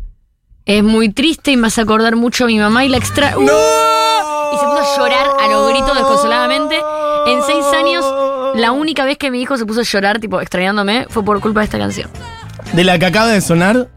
[0.66, 3.38] es muy triste y me hace acordar mucho a mi mamá y la extra...
[3.38, 3.42] ¡Uh!
[3.42, 6.76] Y se puso a llorar a los gritos desconsoladamente.
[7.28, 8.06] En seis años,
[8.56, 11.60] la única vez que mi hijo se puso a llorar, tipo extrañándome, fue por culpa
[11.62, 12.10] de esta canción.
[12.74, 13.90] de la que acaba de sonar.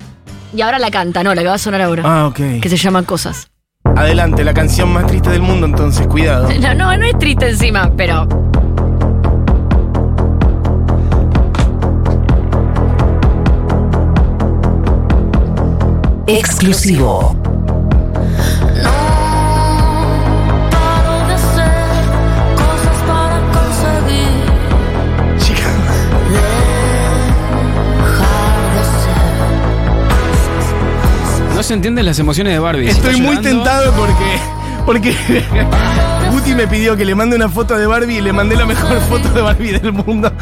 [0.54, 2.02] Y ahora la canta, no, la que va a sonar ahora.
[2.04, 2.60] Ah, ok.
[2.60, 3.48] Que se llama Cosas.
[3.96, 6.48] Adelante, la canción más triste del mundo, entonces, cuidado.
[6.60, 8.28] No, no, no es triste encima, pero...
[21.54, 21.72] ser
[31.54, 32.88] No se entienden las emociones de Barbie.
[32.88, 34.24] Estoy muy llorando- tentado porque.
[34.84, 35.14] Porque
[36.32, 38.98] Guti me pidió que le mande una foto de Barbie y le mandé la mejor
[39.08, 40.32] foto de Barbie del mundo.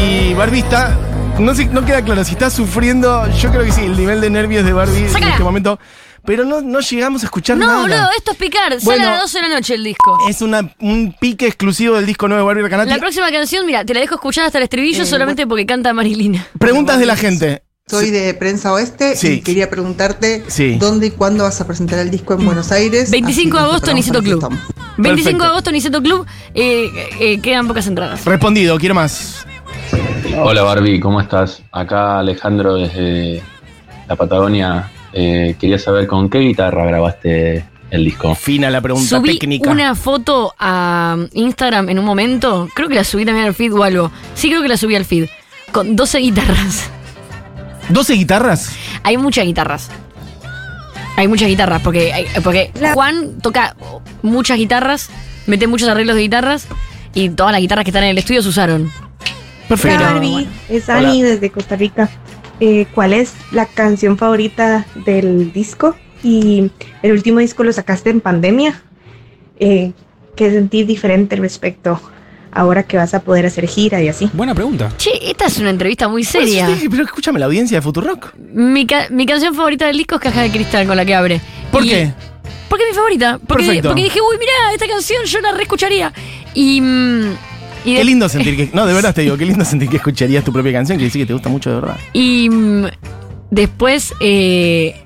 [0.00, 0.96] Y Barbie está.
[1.42, 3.26] No, sé, no queda claro si está sufriendo.
[3.32, 5.78] Yo creo que sí, el nivel de nervios de Barbie en este momento.
[6.24, 7.80] Pero no, no llegamos a escuchar No, nada.
[7.82, 8.70] boludo, esto es picar.
[8.74, 9.08] Sale Bueno.
[9.08, 10.18] a las 12 de la noche el disco.
[10.28, 12.90] Es una, un pique exclusivo del disco nuevo de Barbie Recanati.
[12.90, 15.92] La próxima canción, mira, te la dejo escuchar hasta el estribillo Eh, solamente porque canta
[15.92, 16.46] Marilina.
[16.60, 17.64] Preguntas de la gente.
[17.88, 19.28] Soy de Prensa Oeste Sí.
[19.28, 20.76] y quería preguntarte Sí.
[20.78, 23.10] dónde y cuándo vas a presentar el disco en Buenos Aires.
[23.10, 24.38] 25 de agosto, Niceto Club.
[24.38, 24.56] ese tomo.
[24.98, 25.42] 25 Perfecto.
[25.44, 26.26] de agosto, Niceto Club.
[26.54, 28.24] eh, eh, quedan pocas entradas.
[28.24, 29.44] Respondido, quiero más.
[30.42, 31.62] Hola Barbie, ¿cómo estás?
[31.72, 33.42] Acá Alejandro desde
[34.08, 34.90] la Patagonia.
[35.12, 38.34] Eh, quería saber con qué guitarra grabaste el disco.
[38.34, 39.70] Fina la pregunta Subí técnica.
[39.70, 42.68] una foto a Instagram en un momento.
[42.74, 44.10] Creo que la subí también al feed o algo.
[44.34, 45.28] Sí, creo que la subí al feed.
[45.70, 46.90] Con 12 guitarras.
[47.90, 48.74] ¿12 guitarras?
[49.02, 49.90] Hay muchas guitarras.
[51.16, 53.76] Hay muchas guitarras, porque, hay- porque Juan toca
[54.22, 55.10] muchas guitarras,
[55.46, 56.66] mete muchos arreglos de guitarras
[57.12, 58.90] y todas las guitarras que están en el estudio se usaron.
[59.76, 59.98] Perfecto.
[59.98, 60.50] Pero, Barbie, bueno.
[60.68, 62.08] es Ani desde Costa Rica.
[62.60, 65.96] Eh, ¿Cuál es la canción favorita del disco?
[66.22, 66.70] Y
[67.02, 68.82] el último disco lo sacaste en pandemia.
[69.58, 69.92] Eh,
[70.36, 72.00] ¿Qué sentís diferente respecto
[72.52, 74.30] ahora que vas a poder hacer gira y así?
[74.32, 74.92] Buena pregunta.
[74.96, 76.68] Che, esta es una entrevista muy seria.
[76.76, 78.34] Sí, pero escúchame, la audiencia de Futurock.
[78.36, 81.40] Mi, ca- mi canción favorita del disco es Caja de Cristal con la que abre.
[81.72, 82.12] ¿Por Y- qué?
[82.68, 83.38] Porque es mi favorita.
[83.46, 83.88] Porque, Perfecto.
[83.90, 86.12] porque dije, uy, mira, esta canción yo la reescucharía.
[86.54, 86.80] Y.
[86.80, 87.34] mm,
[87.84, 88.70] y Qué lindo sentir que.
[88.74, 91.22] No, de verdad te digo, qué lindo sentir que escucharías tu propia canción, que decir
[91.22, 91.96] que te gusta mucho de verdad.
[92.12, 92.86] Y mm,
[93.50, 94.96] después, eh,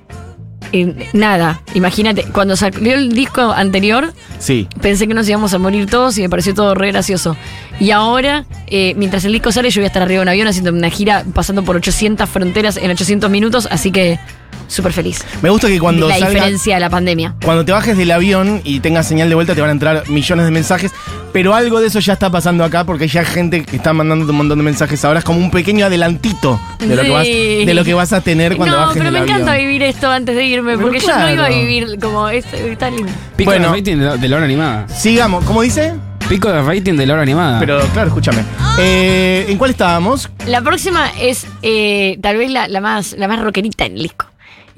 [0.73, 4.67] eh, nada, imagínate, cuando salió el disco anterior, Sí.
[4.81, 7.37] pensé que nos íbamos a morir todos y me pareció todo re gracioso.
[7.79, 10.47] Y ahora, eh, mientras el disco sale, yo voy a estar arriba de un avión
[10.47, 14.19] haciendo una gira pasando por 800 fronteras en 800 minutos, así que
[14.67, 15.23] súper feliz.
[15.41, 17.35] Me gusta que cuando la salga- diferencia de la pandemia.
[17.43, 20.45] Cuando te bajes del avión y tengas señal de vuelta te van a entrar millones
[20.45, 20.91] de mensajes,
[21.31, 24.25] pero algo de eso ya está pasando acá porque hay ya gente que está mandando
[24.29, 27.73] un montón de mensajes ahora, es como un pequeño adelantito de lo, que, vas, de
[27.73, 29.35] lo que vas a tener cuando no, bajes pero del me avión.
[29.37, 32.89] encanta vivir esto antes de irme, Pero porque yo no iba a vivir como está
[32.89, 33.11] lindo.
[33.35, 33.71] Pico Bueno.
[33.71, 34.87] de rating de la, de la hora animada.
[34.89, 35.93] Sigamos, ¿cómo dice?
[36.27, 37.59] Pico de rating de la hora animada.
[37.61, 38.43] Pero claro, escúchame.
[38.79, 40.29] Eh, ¿En cuál estábamos?
[40.45, 44.25] La próxima es eh, tal vez la, la más la más rockerita en el disco.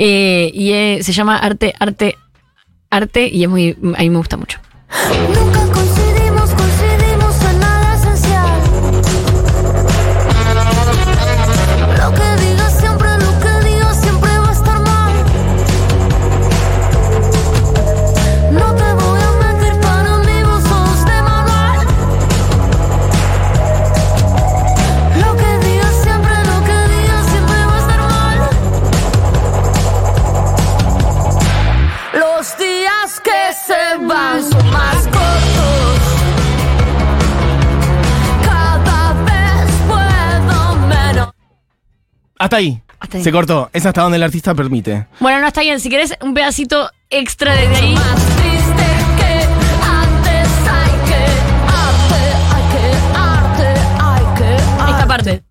[0.02, 2.16] Eh, y eh, se llama Arte, Arte,
[2.90, 4.60] Arte, y es muy, a mí me gusta mucho.
[42.50, 42.82] Hasta ahí.
[43.00, 43.24] Hasta ahí.
[43.24, 43.70] Se cortó.
[43.72, 45.06] Es hasta donde el artista permite.
[45.20, 45.80] Bueno, no está bien.
[45.80, 47.96] Si querés un pedacito extra desde ahí.
[54.90, 55.44] Esta parte.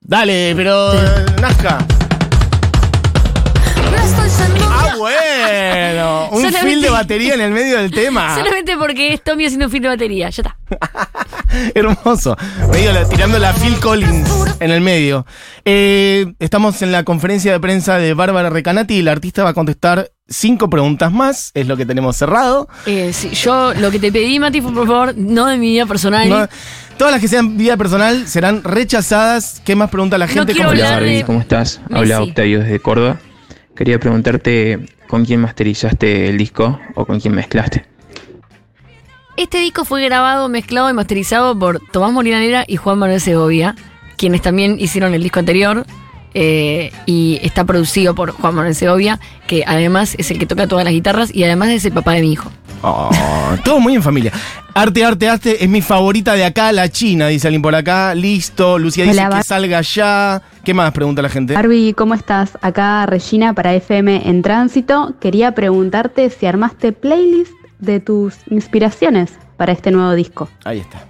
[0.00, 0.92] Dale, pero.
[0.94, 1.78] eh, Nazca.
[5.72, 6.28] Bueno.
[6.30, 8.34] Un Solamente- fil de batería en el medio del tema.
[8.36, 10.30] Solamente porque es Tommy haciendo un fin de batería.
[10.30, 10.56] Ya está.
[11.74, 12.36] Hermoso.
[12.72, 14.28] Medio la- tirando la Phil Collins
[14.60, 15.26] en el medio.
[15.64, 19.54] Eh, estamos en la conferencia de prensa de Bárbara Recanati y la artista va a
[19.54, 21.50] contestar cinco preguntas más.
[21.54, 22.68] Es lo que tenemos cerrado.
[22.86, 25.86] Eh, sí, yo lo que te pedí, Mati, fue por favor, no de mi vida
[25.86, 26.28] personal.
[26.28, 26.48] No-
[26.96, 29.60] todas las que sean vida personal serán rechazadas.
[29.64, 30.52] ¿Qué más pregunta la gente?
[30.52, 31.04] quiero ¿Cómo le hablar va?
[31.04, 31.80] de- Barbie, ¿cómo estás?
[31.88, 31.94] Messi.
[31.98, 33.18] Habla Octavio desde Córdoba.
[33.76, 37.84] Quería preguntarte con quién masterizaste el disco o con quién mezclaste.
[39.36, 43.76] Este disco fue grabado, mezclado y masterizado por Tomás Molinanera y Juan Manuel Segovia,
[44.16, 45.84] quienes también hicieron el disco anterior.
[46.32, 50.82] eh, y está producido por Juan Manuel Segovia, que además es el que toca todas
[50.82, 52.50] las guitarras y además es el papá de mi hijo.
[52.82, 53.10] Oh,
[53.64, 54.32] todo muy en familia.
[54.74, 58.14] Arte, arte, arte es mi favorita de acá, la China, dice alguien por acá.
[58.14, 58.78] Listo.
[58.78, 60.42] Lucía dice Hola, que Bar- salga ya.
[60.64, 60.92] ¿Qué más?
[60.92, 61.54] Pregunta la gente.
[61.54, 62.58] Barbie, ¿cómo estás?
[62.60, 65.14] Acá Regina para FM en Tránsito.
[65.20, 70.48] Quería preguntarte si armaste playlist de tus inspiraciones para este nuevo disco.
[70.64, 71.04] Ahí está.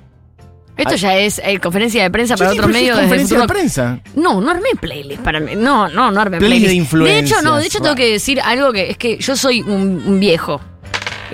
[0.76, 0.98] Esto Ay.
[0.98, 4.00] ya es eh, conferencia de prensa para Sí, otro medio desde conferencia de prensa.
[4.16, 5.52] No, no armé playlist para mí.
[5.54, 6.92] No, no, no armé Playlist playlist.
[6.94, 9.60] de De hecho, no, de hecho tengo que decir algo que es que yo soy
[9.62, 10.60] un, un viejo.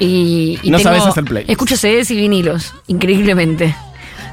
[0.01, 1.51] Y, y No tengo- sabes hacer playlist.
[1.51, 3.75] Escucho CDs y vinilos, increíblemente.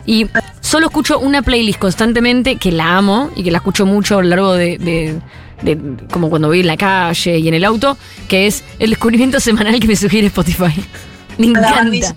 [0.06, 0.28] Y
[0.62, 4.30] solo escucho una playlist constantemente que la amo y que la escucho mucho a lo
[4.30, 5.20] largo de, de-
[5.64, 7.98] de- como cuando voy en la calle y en el auto,
[8.28, 10.74] que es el descubrimiento semanal que me sugiere Spotify.
[11.38, 12.16] Me encanta.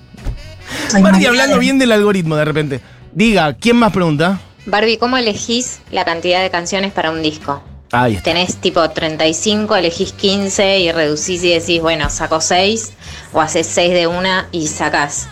[1.00, 2.80] Barbie hablando bien del algoritmo de repente.
[3.12, 4.38] Diga, ¿quién más pregunta?
[4.66, 7.62] Barbie, ¿cómo elegís la cantidad de canciones para un disco?
[7.92, 8.24] Ahí está.
[8.24, 12.92] Tenés tipo 35, elegís 15 y reducís y decís, bueno, saco 6
[13.32, 15.28] o haces 6 de una y sacás.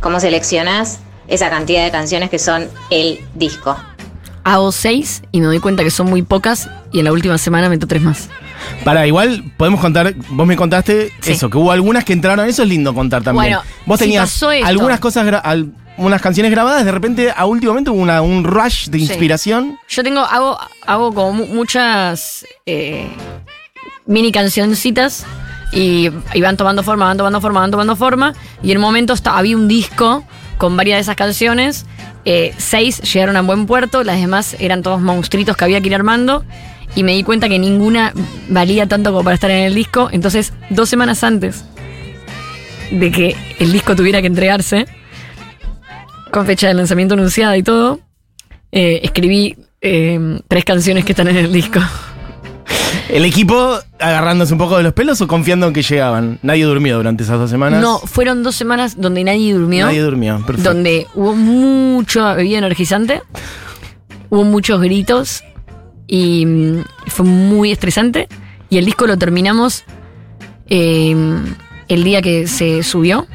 [0.00, 3.76] ¿Cómo seleccionás esa cantidad de canciones que son el disco?
[4.44, 7.68] Hago seis y me doy cuenta que son muy pocas y en la última semana
[7.68, 8.28] meto tres más.
[8.84, 11.32] Para, igual podemos contar, vos me contaste Sí.
[11.32, 13.44] eso, que hubo algunas que entraron, eso es lindo contar también.
[13.54, 14.66] Bueno, vos si tenías pasó esto.
[14.66, 18.88] algunas cosas, al- unas canciones grabadas, de repente a último momento hubo una, un rush
[18.88, 19.04] de Sí.
[19.04, 19.78] inspiración.
[19.88, 23.08] Yo tengo, hago, hago como mu- muchas eh,
[24.06, 25.24] mini cancioncitas
[25.72, 28.34] y, y van tomando forma, van tomando forma, van tomando forma.
[28.62, 30.24] Y en un momento había un disco
[30.58, 31.86] con varias de esas canciones.
[32.28, 35.94] eh, seis llegaron a buen puerto, las demás eran todos monstruitos que había que ir
[35.94, 36.44] armando.
[36.94, 38.12] Y me di cuenta que ninguna
[38.48, 40.08] valía tanto como para estar en el disco.
[40.12, 41.64] Entonces, dos semanas antes
[42.90, 44.86] de que el disco tuviera que entregarse,
[46.30, 48.00] con fecha de lanzamiento anunciada y todo,
[48.72, 51.80] eh, escribí eh, tres canciones que están en el disco.
[53.08, 56.38] ¿El equipo agarrándose un poco de los pelos o confiando en que llegaban?
[56.42, 57.80] Nadie durmió durante esas dos semanas.
[57.80, 59.86] No, fueron dos semanas donde nadie durmió.
[59.86, 60.74] Nadie durmió, perfecto.
[60.74, 63.22] Donde hubo mucha bebida energizante,
[64.28, 65.44] hubo muchos gritos
[66.06, 68.28] y mm, fue muy estresante.
[68.68, 69.84] Y el disco lo terminamos
[70.68, 71.14] eh,
[71.88, 73.26] el día que se subió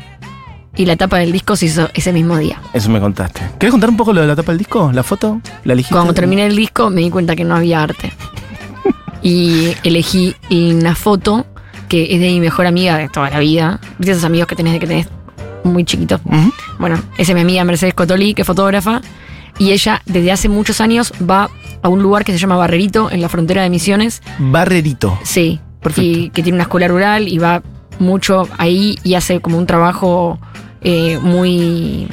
[0.75, 2.61] y la tapa del disco se hizo ese mismo día.
[2.73, 3.41] Eso me contaste.
[3.59, 4.91] ¿Querés contar un poco lo de la tapa del disco?
[4.91, 5.41] ¿La foto?
[5.63, 5.95] ¿La elegiste?
[5.95, 8.11] Cuando terminé el disco me di cuenta que no había arte.
[9.21, 11.45] y elegí una foto
[11.87, 13.79] que es de mi mejor amiga de toda la vida.
[13.97, 15.07] ¿Viste esos amigos que tenés de que tenés
[15.63, 16.19] muy chiquito?
[16.79, 19.01] Bueno, esa es mi amiga Mercedes Cotoli, que es fotógrafa,
[19.59, 21.49] y ella desde hace muchos años va
[21.81, 24.21] a un lugar que se llama Barrerito, en la frontera de Misiones.
[24.39, 25.17] Barrerito.
[25.23, 25.59] Sí.
[25.97, 27.63] Y que tiene una escuela rural y va
[27.99, 30.39] mucho ahí y hace como un trabajo
[30.81, 32.07] eh, muy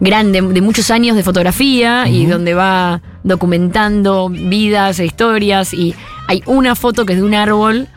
[0.00, 5.94] grande, de muchos años de fotografía y donde va documentando vidas e historias y
[6.26, 7.88] hay una foto que es de un árbol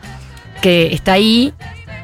[0.62, 1.52] que está ahí,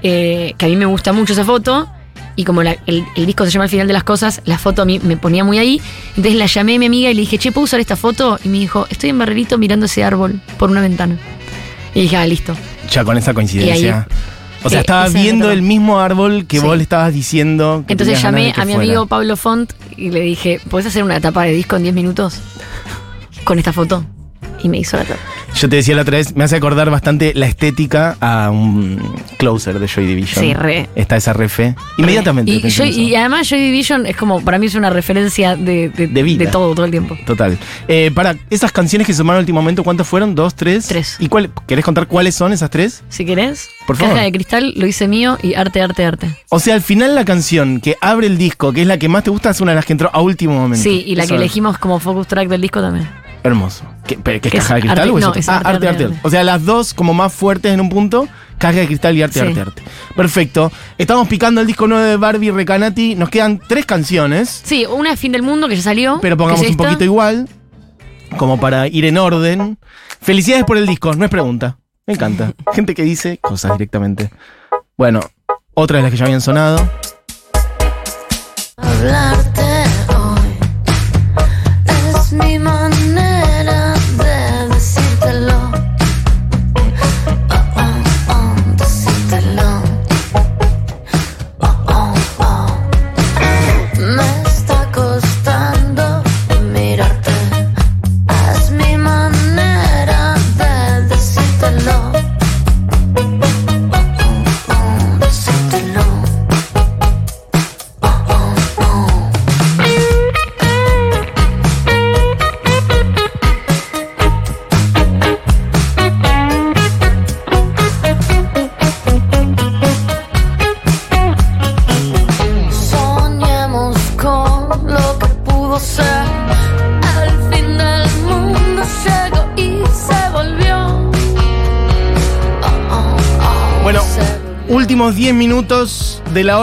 [0.03, 1.89] eh, que a mí me gusta mucho esa foto
[2.37, 4.83] y como la- el, el disco se llama El final de las cosas, la foto
[4.83, 5.81] a mí me ponía muy ahí,
[6.17, 8.39] entonces la llamé a mi amiga y le dije, che, ¿puedo usar esta foto?
[8.45, 11.17] Y me dijo, estoy en Barrerito mirando ese árbol por una ventana.
[11.95, 12.55] Y dije, ah, listo.
[12.91, 14.07] Ya con esa coincidencia.
[14.09, 14.17] Ahí-
[14.65, 16.65] o sea, Eh, estaba viendo el mismo árbol que Sí.
[16.67, 17.85] vos le estabas diciendo.
[17.87, 18.85] que Entonces llamé a mi fuera.
[18.89, 22.39] amigo Pablo Font y le dije, ¿puedes hacer una tapa de disco en 10 minutos?
[23.45, 24.05] Con esta foto.
[24.65, 25.21] Y me hizo la tapa.
[25.55, 28.99] Yo te decía la otra vez, me hace acordar bastante la estética a un
[29.37, 30.43] closer de Joy Division.
[30.43, 30.89] Sí, re.
[30.97, 31.77] Está esa refe.
[31.99, 32.51] Inmediatamente.
[32.51, 36.47] Y, además Joy Division es como, para mí es una referencia de, de, vida.
[36.47, 37.17] de todo, todo el tiempo.
[37.27, 37.59] Total.
[37.89, 40.35] Eh, para, esas canciones que sumaron último momento, ¿cuántas fueron?
[40.35, 40.87] ¿Dos, tres?
[40.87, 41.17] Tres.
[41.19, 43.05] ¿Y cuál, querés contar cuáles son esas tres?
[43.11, 43.69] Si querés.
[43.87, 44.15] Por favor.
[44.15, 46.29] Caja de cristal, lo hice mío y arte, arte, arte.
[46.49, 49.25] O sea, al final la canción que abre el disco, que es la que más
[49.25, 50.83] te gusta, es una de las que entró a último momento.
[50.83, 53.07] Sí, y la Eso que elegimos como focus track del disco también.
[53.45, 53.85] Hermoso.
[54.07, 55.69] ¿Qué, pero, ¿qué es Que caja de cristal arte- o es no, es Ah, arte,
[55.69, 56.27] arte, arte, arte, arte.
[56.27, 58.27] O sea, las dos como más fuertes en un punto,
[58.59, 59.47] caja de cristal y arte, Sí.
[59.47, 59.83] arte, arte.
[60.17, 60.73] Perfecto.
[60.99, 63.15] Estamos picando el disco nuevo de Barbie Recanati.
[63.15, 66.19] Nos quedan tres canciones, Sí, una es Fin del Mundo, que ya salió.
[66.23, 67.49] pero pongamos es un poquito igual,
[68.39, 69.79] como para ir en orden.
[70.23, 71.77] Felicidades por el disco, no es pregunta.
[72.07, 72.53] Me encanta.
[72.75, 74.31] Gente que dice cosas directamente.
[74.97, 75.21] Bueno,
[75.75, 76.79] otra de las que ya habían sonado.
[78.77, 79.54] Hablarte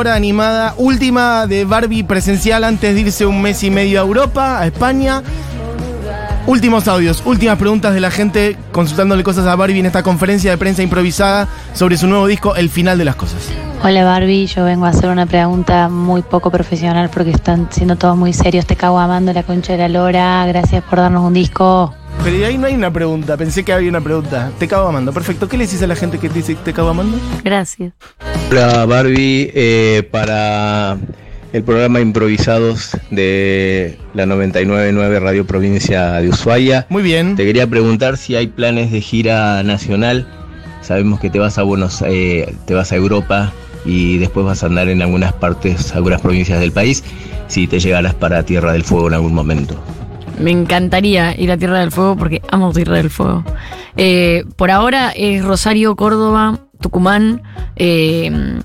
[0.02, 4.60] hora animada, última de Barbie presencial antes de irse un mes y medio a Europa,
[4.60, 5.22] a España.
[6.48, 10.58] Últimos audios, últimas preguntas de la gente consultándole cosas a Barbie en esta conferencia de
[10.58, 13.48] prensa improvisada sobre su nuevo disco, El final de las cosas.
[13.84, 18.18] Hola Barbie, yo vengo a hacer una pregunta muy poco profesional porque están siendo todos
[18.18, 18.66] muy serios.
[18.66, 20.44] Te cago amando la concha de la lora.
[20.48, 21.94] Gracias por darnos un disco.
[22.24, 24.52] Pero de ahí no hay una pregunta, pensé que había una pregunta.
[24.58, 25.48] Te cago amando, perfecto.
[25.48, 27.20] ¿Qué le decís a la gente que te dice te cago amando?
[27.44, 27.94] Gracias.
[28.52, 30.98] Hola Barbie, eh, para
[31.54, 36.86] el programa Improvisados de la 999 Radio Provincia de Ushuaia.
[36.90, 37.38] Muy bien.
[37.38, 40.28] Te quería preguntar si hay planes de gira nacional.
[40.82, 43.54] Sabemos que te vas a Buenos, eh, te vas a Europa
[43.86, 47.06] y después vas a andar en algunas partes, algunas provincias del país.
[47.48, 49.82] Si te llegarás para Tierra del Fuego en algún momento.
[50.42, 53.46] Me encantaría ir a Tierra del Fuego porque amo Tierra del Fuego.
[53.96, 57.44] Eh, por ahora es Rosario, Córdoba, Tucumán,
[57.76, 58.60] eh,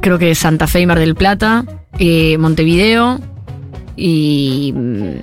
[0.00, 1.64] creo que Santa Fe y Mar del Plata,
[1.98, 3.20] eh, Montevideo
[3.96, 5.14] y mm,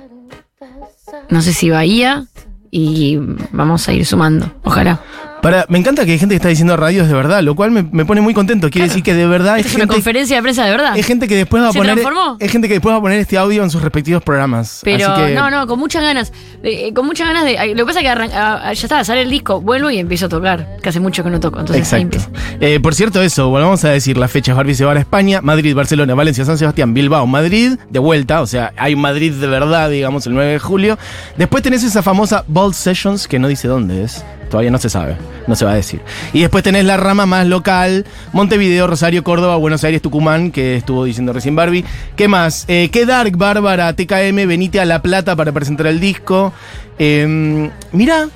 [1.30, 2.26] no sé si Bahía
[2.70, 3.18] y
[3.52, 5.00] vamos a ir sumando, ojalá.
[5.46, 7.84] Para, me encanta que hay gente que está diciendo radios de verdad, lo cual me,
[7.84, 8.68] me pone muy contento.
[8.68, 10.98] Quiere decir que de verdad es es una gente, conferencia de prensa de verdad.
[10.98, 11.94] es gente que después va a ¿Se poner.
[11.94, 12.36] transformó?
[12.40, 14.80] Es gente que después va a poner este audio en sus respectivos programas.
[14.82, 16.32] Pero Así que- no, no, con muchas ganas.
[16.64, 17.74] Eh, con muchas ganas de.
[17.76, 20.26] Lo que pasa es que arran- ah, ya está, sale el disco, vuelvo y empiezo
[20.26, 20.76] a tocar.
[20.82, 21.60] Que hace mucho que no toco.
[21.60, 22.18] Entonces Exacto.
[22.60, 24.56] Eh, por cierto, eso, volvamos a decir las fechas.
[24.56, 28.40] Barbie se va a España, Madrid, Barcelona, Valencia, San Sebastián, Bilbao, Madrid, de vuelta.
[28.40, 30.98] O sea, hay Madrid de verdad, digamos, el 9 de julio.
[31.36, 34.24] Después tenés esa famosa Bold Sessions, que no dice dónde es.
[34.50, 35.16] Todavía no se sabe,
[35.46, 36.00] no se va a decir.
[36.32, 41.04] Y después tenés la rama más local, Montevideo, Rosario, Córdoba, Buenos Aires, Tucumán, que estuvo
[41.04, 41.84] diciendo recién Barbie.
[42.14, 42.64] ¿Qué más?
[42.68, 46.52] Eh, ¿Qué Dark, Bárbara, TKM, venite a La Plata para presentar el disco?
[46.98, 48.28] Eh, mira,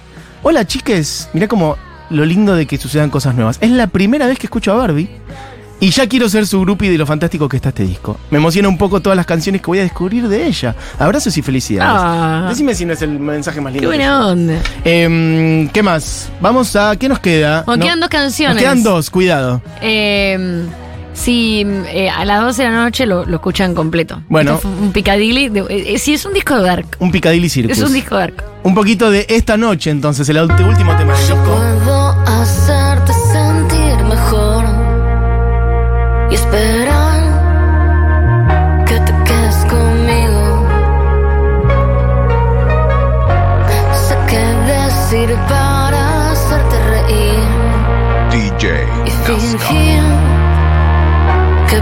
[0.42, 1.76] hola chiques, mira como
[2.11, 3.58] lo lindo de que sucedan cosas nuevas.
[3.61, 5.08] Es la primera vez que escucho a Barbie
[5.81, 8.18] Y ya quiero ser su groupie de lo fantástico que está este disco.
[8.31, 10.74] Me emociona un poco todas las canciones que voy a descubrir de ella.
[10.99, 11.91] Abrazos y felicidades.
[11.97, 12.47] Ah.
[12.51, 13.91] Decime si no es el mensaje más Qué lindo.
[13.91, 14.55] que buena onda.
[14.85, 16.31] Em, ¿Qué más?
[16.41, 16.97] Vamos a.
[16.97, 17.62] ¿Qué nos queda?
[17.64, 18.57] Bueno, No- quedan dos canciones.
[18.57, 19.62] Nos quedan dos, cuidado.
[19.81, 20.66] Eh,
[21.14, 24.22] sí, eh, a las 12 de la noche lo, lo escuchan completo.
[24.28, 24.57] Bueno.
[24.57, 25.49] Esto fue un Piccadilly.
[25.49, 26.87] de- eh, eh, sí, es un disco de Dark.
[26.99, 27.78] Un Piccadilly Circus.
[27.78, 28.45] Es un disco dark.
[28.64, 31.37] Un poquito de esta noche, entonces, el último tema del disco.
[31.45, 32.89] Puedo hacerte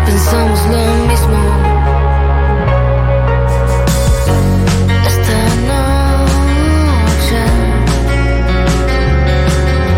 [0.08, 1.38] pensamos lo mismo.
[5.06, 5.38] Esta
[5.68, 7.40] noche,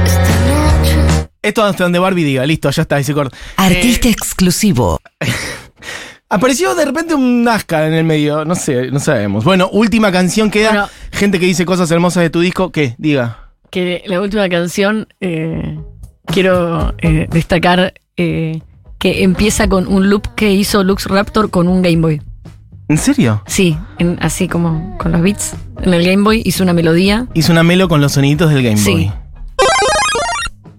[0.04, 1.28] esta noche.
[1.42, 3.36] Esto hasta donde Barbie diga, listo, ya está, ese corte.
[3.56, 4.98] Artista exclusivo.
[6.28, 9.44] Apareció de repente un Nazca en el medio, no sé, no sabemos.
[9.44, 10.70] Bueno, última canción queda.
[10.70, 10.88] Bueno.
[11.12, 12.94] Gente que dice cosas hermosas de tu disco, ¿qué?
[12.98, 13.50] Diga.
[13.70, 15.78] Que la última canción eh,
[16.26, 18.60] quiero eh, destacar eh,
[19.00, 22.22] que empieza con un loop que hizo Lux Raptor con un Game Boy.
[22.88, 23.42] ¿En serio?
[23.46, 25.54] Sí, en- así como con los beats.
[25.82, 27.26] En el Game Boy hizo una melodía.
[27.34, 28.92] Hizo una melo con los soniditos del Game Sí.
[28.92, 29.12] Boy.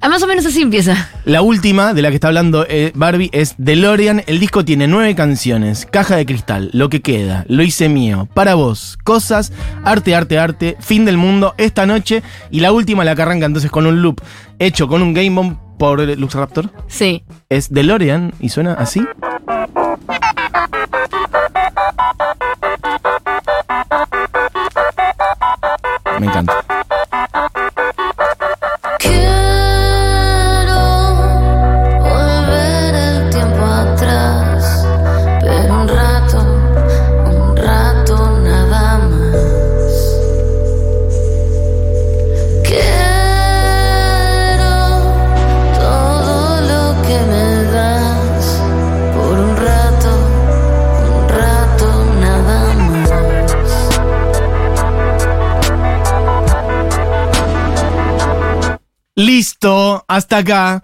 [0.04, 1.10] Ah, más o menos así empieza.
[1.26, 4.24] La última de la que está hablando eh, Barbie es DeLorean.
[4.26, 5.88] El disco tiene nueve canciones.
[5.90, 9.52] Caja de cristal, Lo que queda, Lo hice mío, Para vos, Cosas,
[9.84, 12.24] Arte, Arte, Arte, Fin del Mundo, Esta noche.
[12.50, 14.22] Y la última, la que arranca entonces con un loop
[14.58, 16.70] hecho con un Game Boy por Lux Raptor.
[16.86, 17.24] Sí.
[17.50, 19.04] Es DeLorean y suena así.
[26.20, 26.64] Me encanta.
[60.08, 60.84] Hasta acá.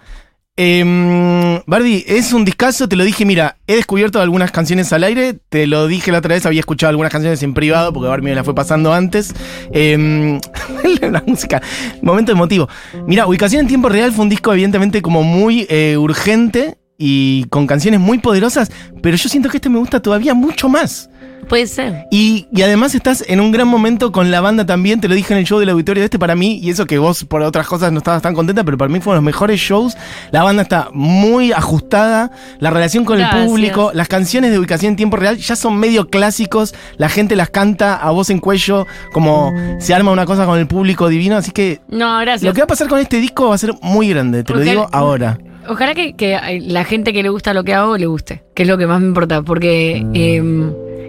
[0.56, 5.36] Em, Barbie, es un discazo, te lo dije, mira, he descubierto algunas canciones al aire,
[5.50, 8.36] te lo dije la otra vez, había escuchado algunas canciones en privado porque Barbie me
[8.36, 9.34] la fue pasando antes.
[9.72, 10.40] Em,
[11.02, 11.62] la música,
[12.02, 12.68] momento emotivo.
[13.06, 17.68] Mira, Ubicación en Tiempo Real fue un disco evidentemente como muy eh, urgente y con
[17.68, 18.72] canciones muy poderosas,
[19.02, 21.10] pero yo siento que este me gusta todavía mucho más.
[21.48, 22.08] Puede ser.
[22.12, 25.34] Y, y además estás en un gran momento con la banda también, te lo dije
[25.34, 27.68] en el show del auditorio de este para mí, y eso que vos por otras
[27.68, 29.95] cosas no estabas tan contenta, pero para mí fueron los mejores shows.
[30.32, 33.41] La banda está muy ajustada, la relación con Gracias.
[33.43, 37.38] el público, las canciones de ubicación en tiempo real ya son medio clásicos, la gente
[37.38, 41.38] las canta a voz en cuello, como se arma una cosa con el público divino,
[41.38, 42.43] así que No, gracias.
[42.43, 44.60] lo que va a pasar con este disco va a ser muy grande, te lo
[44.60, 45.38] digo ahora.
[45.70, 48.70] Ojalá que, que la gente que le gusta lo que hago le guste, que es
[48.70, 50.41] lo que más me importa, porque eh,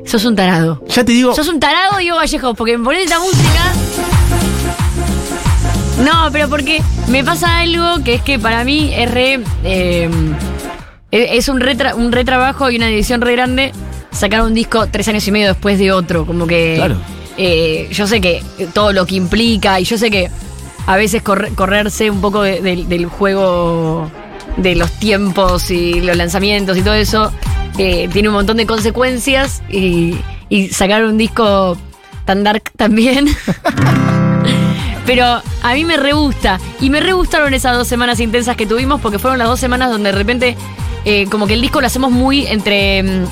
[0.04, 0.82] sos un tarado.
[0.88, 3.72] Ya te digo, Sos un tarado, Diego Vallejo, porque me pones esta música.
[6.04, 9.40] No, pero porque me pasa algo que es que para mí es re.
[9.64, 10.08] eh,
[11.10, 13.72] es un, retra- un retrabajo y una edición re grande
[14.10, 16.24] sacar un disco tres años y medio después de otro.
[16.26, 16.74] Como que.
[16.76, 16.96] Claro.
[17.36, 18.42] eh, yo sé que
[18.72, 20.30] todo lo que implica y yo sé que
[20.86, 24.08] a veces corre- correrse un poco de- del- del juego
[24.58, 27.32] de los tiempos y los lanzamientos y todo eso
[27.78, 30.16] eh, tiene un montón de consecuencias y,
[30.48, 31.76] y sacar un disco
[32.24, 33.28] tan dark también.
[35.06, 35.24] Pero
[35.62, 36.60] a mí me re gusta.
[36.80, 39.90] Y me re gustaron esas dos semanas intensas que tuvimos porque fueron las dos semanas
[39.90, 40.56] donde de repente,
[41.06, 43.24] eh, como que el disco lo hacemos muy entre mm,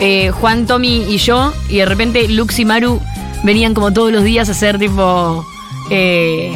[0.00, 1.54] eh, Juan, Tommy y yo.
[1.70, 3.00] Y de repente Lux y Maru
[3.44, 5.46] venían como todos los días a hacer tipo.
[5.90, 6.54] eh,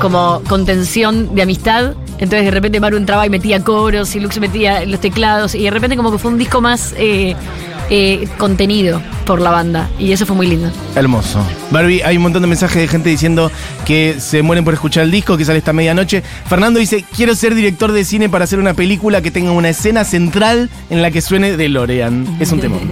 [0.00, 1.94] como contención de amistad.
[2.18, 5.54] Entonces de repente Maru entraba y metía coros y Lux metía los teclados.
[5.54, 7.34] Y de repente como que fue un disco más eh,
[7.90, 9.88] eh, contenido por la banda.
[9.98, 10.70] Y eso fue muy lindo.
[10.94, 11.44] Hermoso.
[11.70, 13.50] Barbie, hay un montón de mensajes de gente diciendo
[13.86, 16.22] que se mueren por escuchar el disco, que sale esta medianoche.
[16.46, 20.04] Fernando dice, quiero ser director de cine para hacer una película que tenga una escena
[20.04, 22.36] central en la que suene DeLorean.
[22.40, 22.90] Es un temón.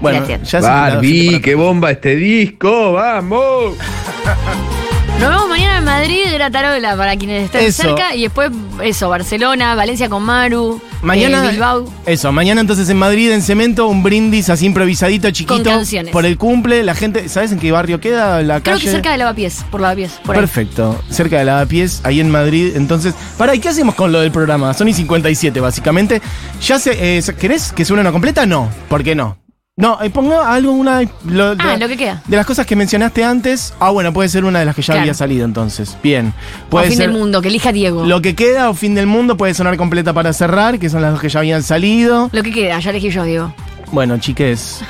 [0.00, 0.42] Bueno, tira.
[0.42, 3.76] ya se Barbie, qué bomba este disco, vamos.
[5.20, 7.82] Nos vemos mañana en Madrid, Gratarola, para quienes estén Eso.
[7.82, 8.14] cerca.
[8.14, 8.50] Y después,
[8.82, 11.90] eso, Barcelona, Valencia con Maru, Mañana, eh, Bilbao.
[12.04, 15.62] eso, mañana entonces en Madrid, en Cemento, un brindis así improvisadito, chiquito.
[15.62, 16.12] canciones.
[16.12, 18.84] Por el cumple, la gente, ¿sabes en qué barrio queda la Creo calle?
[18.86, 20.12] que cerca de Lavapiés, por Lavapiés.
[20.24, 20.40] Por ahí.
[20.40, 22.72] Perfecto, cerca de Lavapiés, ahí en Madrid.
[22.74, 24.74] Entonces, para, ¿y qué hacemos con lo del programa?
[24.74, 26.20] Son y 57, básicamente.
[26.60, 28.44] ¿Ya se, eh, ¿Querés que suene una completa?
[28.46, 29.38] No, ¿por qué no?
[29.76, 31.00] No, eh, ponga algo, una.
[31.24, 32.22] lo- Ah, de- lo que queda.
[32.28, 33.74] De las cosas que mencionaste antes.
[33.80, 35.00] Ah, bueno, puede ser una de las que ya Claro.
[35.00, 35.96] había salido entonces.
[36.00, 36.32] Bien.
[36.66, 38.04] O Puede fin ser del mundo, que elija Diego.
[38.06, 41.10] Lo que queda o fin del mundo puede sonar completa para cerrar, que son las
[41.10, 42.30] dos que ya habían salido.
[42.32, 43.52] Lo que queda, ya elegí yo, Diego.
[43.90, 44.80] Bueno, chiques.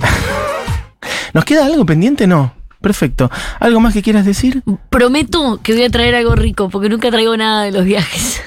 [1.34, 2.28] ¿Nos queda algo pendiente?
[2.28, 2.52] No.
[2.80, 3.30] Perfecto.
[3.58, 4.62] ¿Algo más que quieras decir?
[4.90, 8.40] Prometo que voy a traer algo rico, porque nunca traigo nada de los viajes.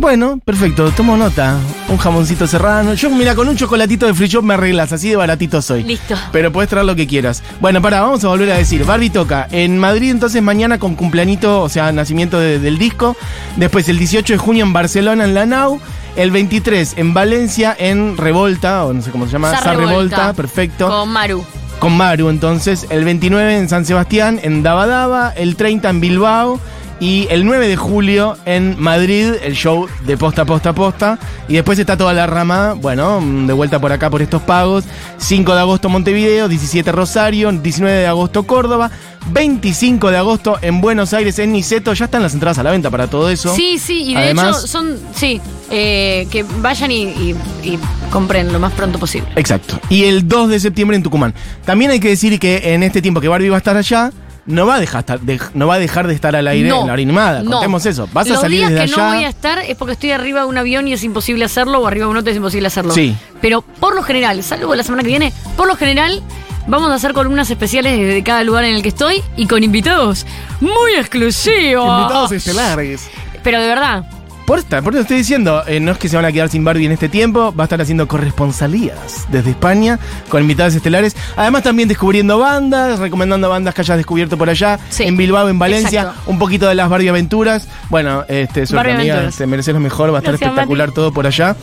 [0.00, 1.56] Bueno, perfecto, tomo nota.
[1.88, 2.94] Un jamoncito serrano.
[2.94, 5.84] Yo, mira, con un chocolatito de free shop me arreglas, así de baratito soy.
[5.84, 6.16] Listo.
[6.32, 7.40] Pero puedes traer lo que quieras.
[7.60, 8.84] Bueno, para, vamos a volver a decir.
[8.84, 13.16] Barbie toca en Madrid, entonces mañana con cumpleañito, o sea, nacimiento de- del disco.
[13.54, 15.78] Después el 18 de junio en Barcelona, en La Nau.
[16.16, 19.52] El 23 en Valencia, en Revolta, o no sé cómo se llama.
[19.52, 19.86] Sa Sa Revolta,
[20.16, 20.32] Revolta.
[20.32, 20.88] perfecto.
[20.88, 21.44] Con Maru.
[21.78, 22.88] Con Maru, entonces.
[22.90, 25.32] El 29 en San Sebastián, en Dabadaba.
[25.36, 26.58] El 30 en Bilbao.
[27.04, 31.18] Y el 9 de julio en Madrid, el show de posta, posta, posta.
[31.48, 34.84] Y después está toda la rama, bueno, de vuelta por acá por estos pagos.
[35.18, 38.90] 5 de agosto Montevideo, 17 Rosario, 19 de agosto Córdoba,
[39.32, 41.92] 25 de agosto en Buenos Aires, en Niceto.
[41.92, 43.54] Ya están las entradas a la venta para todo eso.
[43.54, 47.78] Sí, sí, y de Además- hecho son, sí, eh, que vayan y, y- y
[48.10, 49.28] compren lo más pronto posible.
[49.36, 49.78] Exacto.
[49.90, 51.34] Y el 2 de septiembre en Tucumán.
[51.66, 54.10] También hay que decir que en este tiempo que Barbie va a estar allá,
[54.46, 56.80] no va a dejar, estar- de, no va a dejar de estar al aire No,
[56.82, 57.42] en la hora animada.
[57.42, 57.50] no.
[57.52, 58.08] Contemos eso.
[58.12, 59.08] Vas a Los salir días desde que allá.
[59.10, 61.78] no voy a estar es porque estoy arriba de un avión y es imposible hacerlo,
[61.80, 62.92] o arriba de un auto es imposible hacerlo.
[62.94, 63.16] Sí.
[63.40, 66.22] Pero por lo general, salvo la semana que viene, por lo general
[66.66, 70.24] vamos a hacer columnas especiales desde cada lugar en el que estoy y con invitados
[70.60, 72.00] muy exclusivos.
[72.00, 73.08] Invitados estelares.
[73.42, 74.04] Pero de verdad,
[74.46, 76.64] Por, esta, por eso estoy diciendo, eh, no es que se van a quedar sin
[76.64, 81.16] Barbie en este tiempo, va a estar haciendo corresponsalías desde España con invitados estelares.
[81.36, 86.02] Además también descubriendo bandas, recomendando bandas que hayas descubierto por allá, en Bilbao, en Valencia,
[86.02, 86.30] exacto.
[86.30, 87.68] un poquito de las Barbie Aventuras.
[87.88, 91.12] Bueno, este, suerte Barbie amiga, te mereces lo mejor, va a estar Gracias, espectacular todo
[91.12, 91.56] por allá.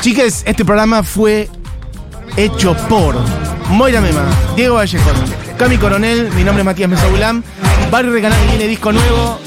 [0.00, 1.48] Chiques, este programa fue
[2.36, 3.16] hecho por
[3.70, 4.24] Moira Mema,
[4.56, 5.14] Diego Vallejón,
[5.58, 7.42] Cami Coronel, mi nombre es Matías Mesoulam,
[7.90, 9.38] Barrio Recanal tiene disco nuevo,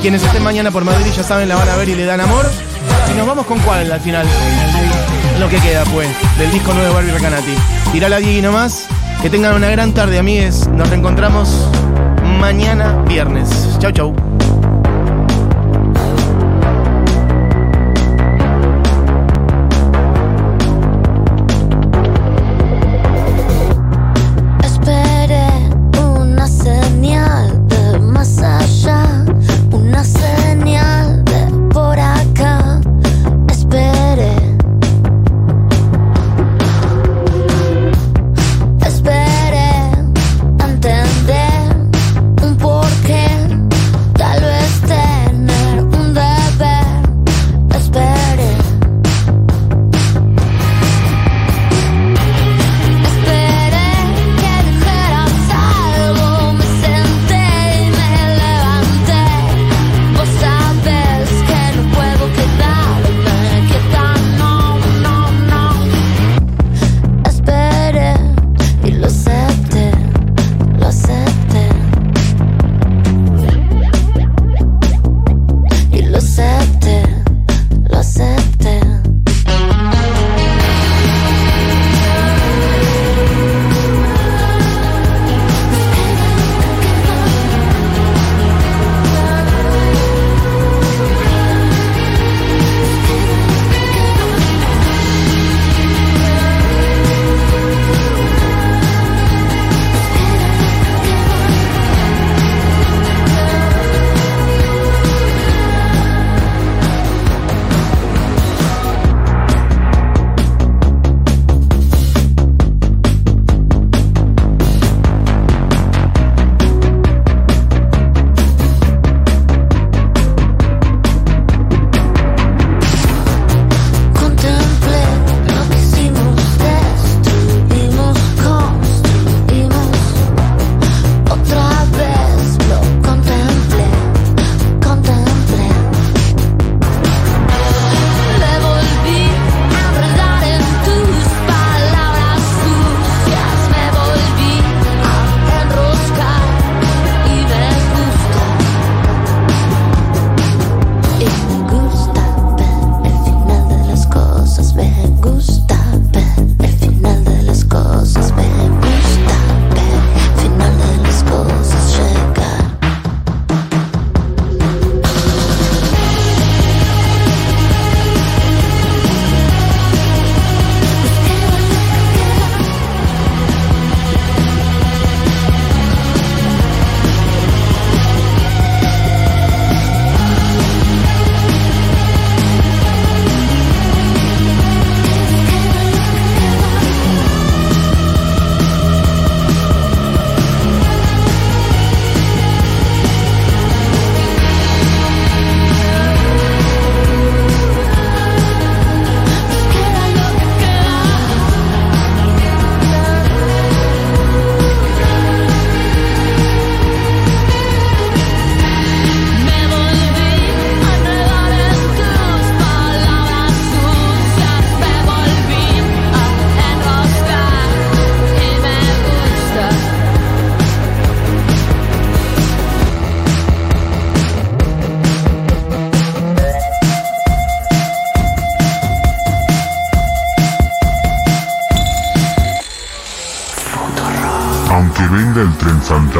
[0.00, 2.46] quienes estén mañana por Madrid ya saben, la van a ver y le dan amor.
[3.12, 4.26] Y nos vamos con cuál al final.
[5.38, 7.54] Lo que queda, pues, del disco nuevo de Barbie Recanati.
[7.92, 8.86] Tirá la Diegui nomás.
[9.22, 10.68] Que tengan una gran tarde, amigues.
[10.68, 11.68] Nos reencontramos
[12.38, 13.48] mañana viernes.
[13.80, 14.27] Chau, chau.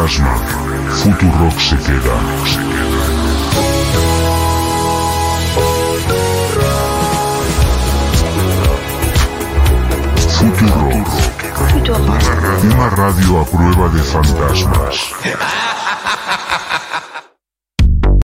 [0.08, 0.24] Fantasma,
[0.88, 2.16] Futurock se queda.
[10.28, 11.08] Futurock,
[12.64, 15.07] una radio a prueba de fantasmas.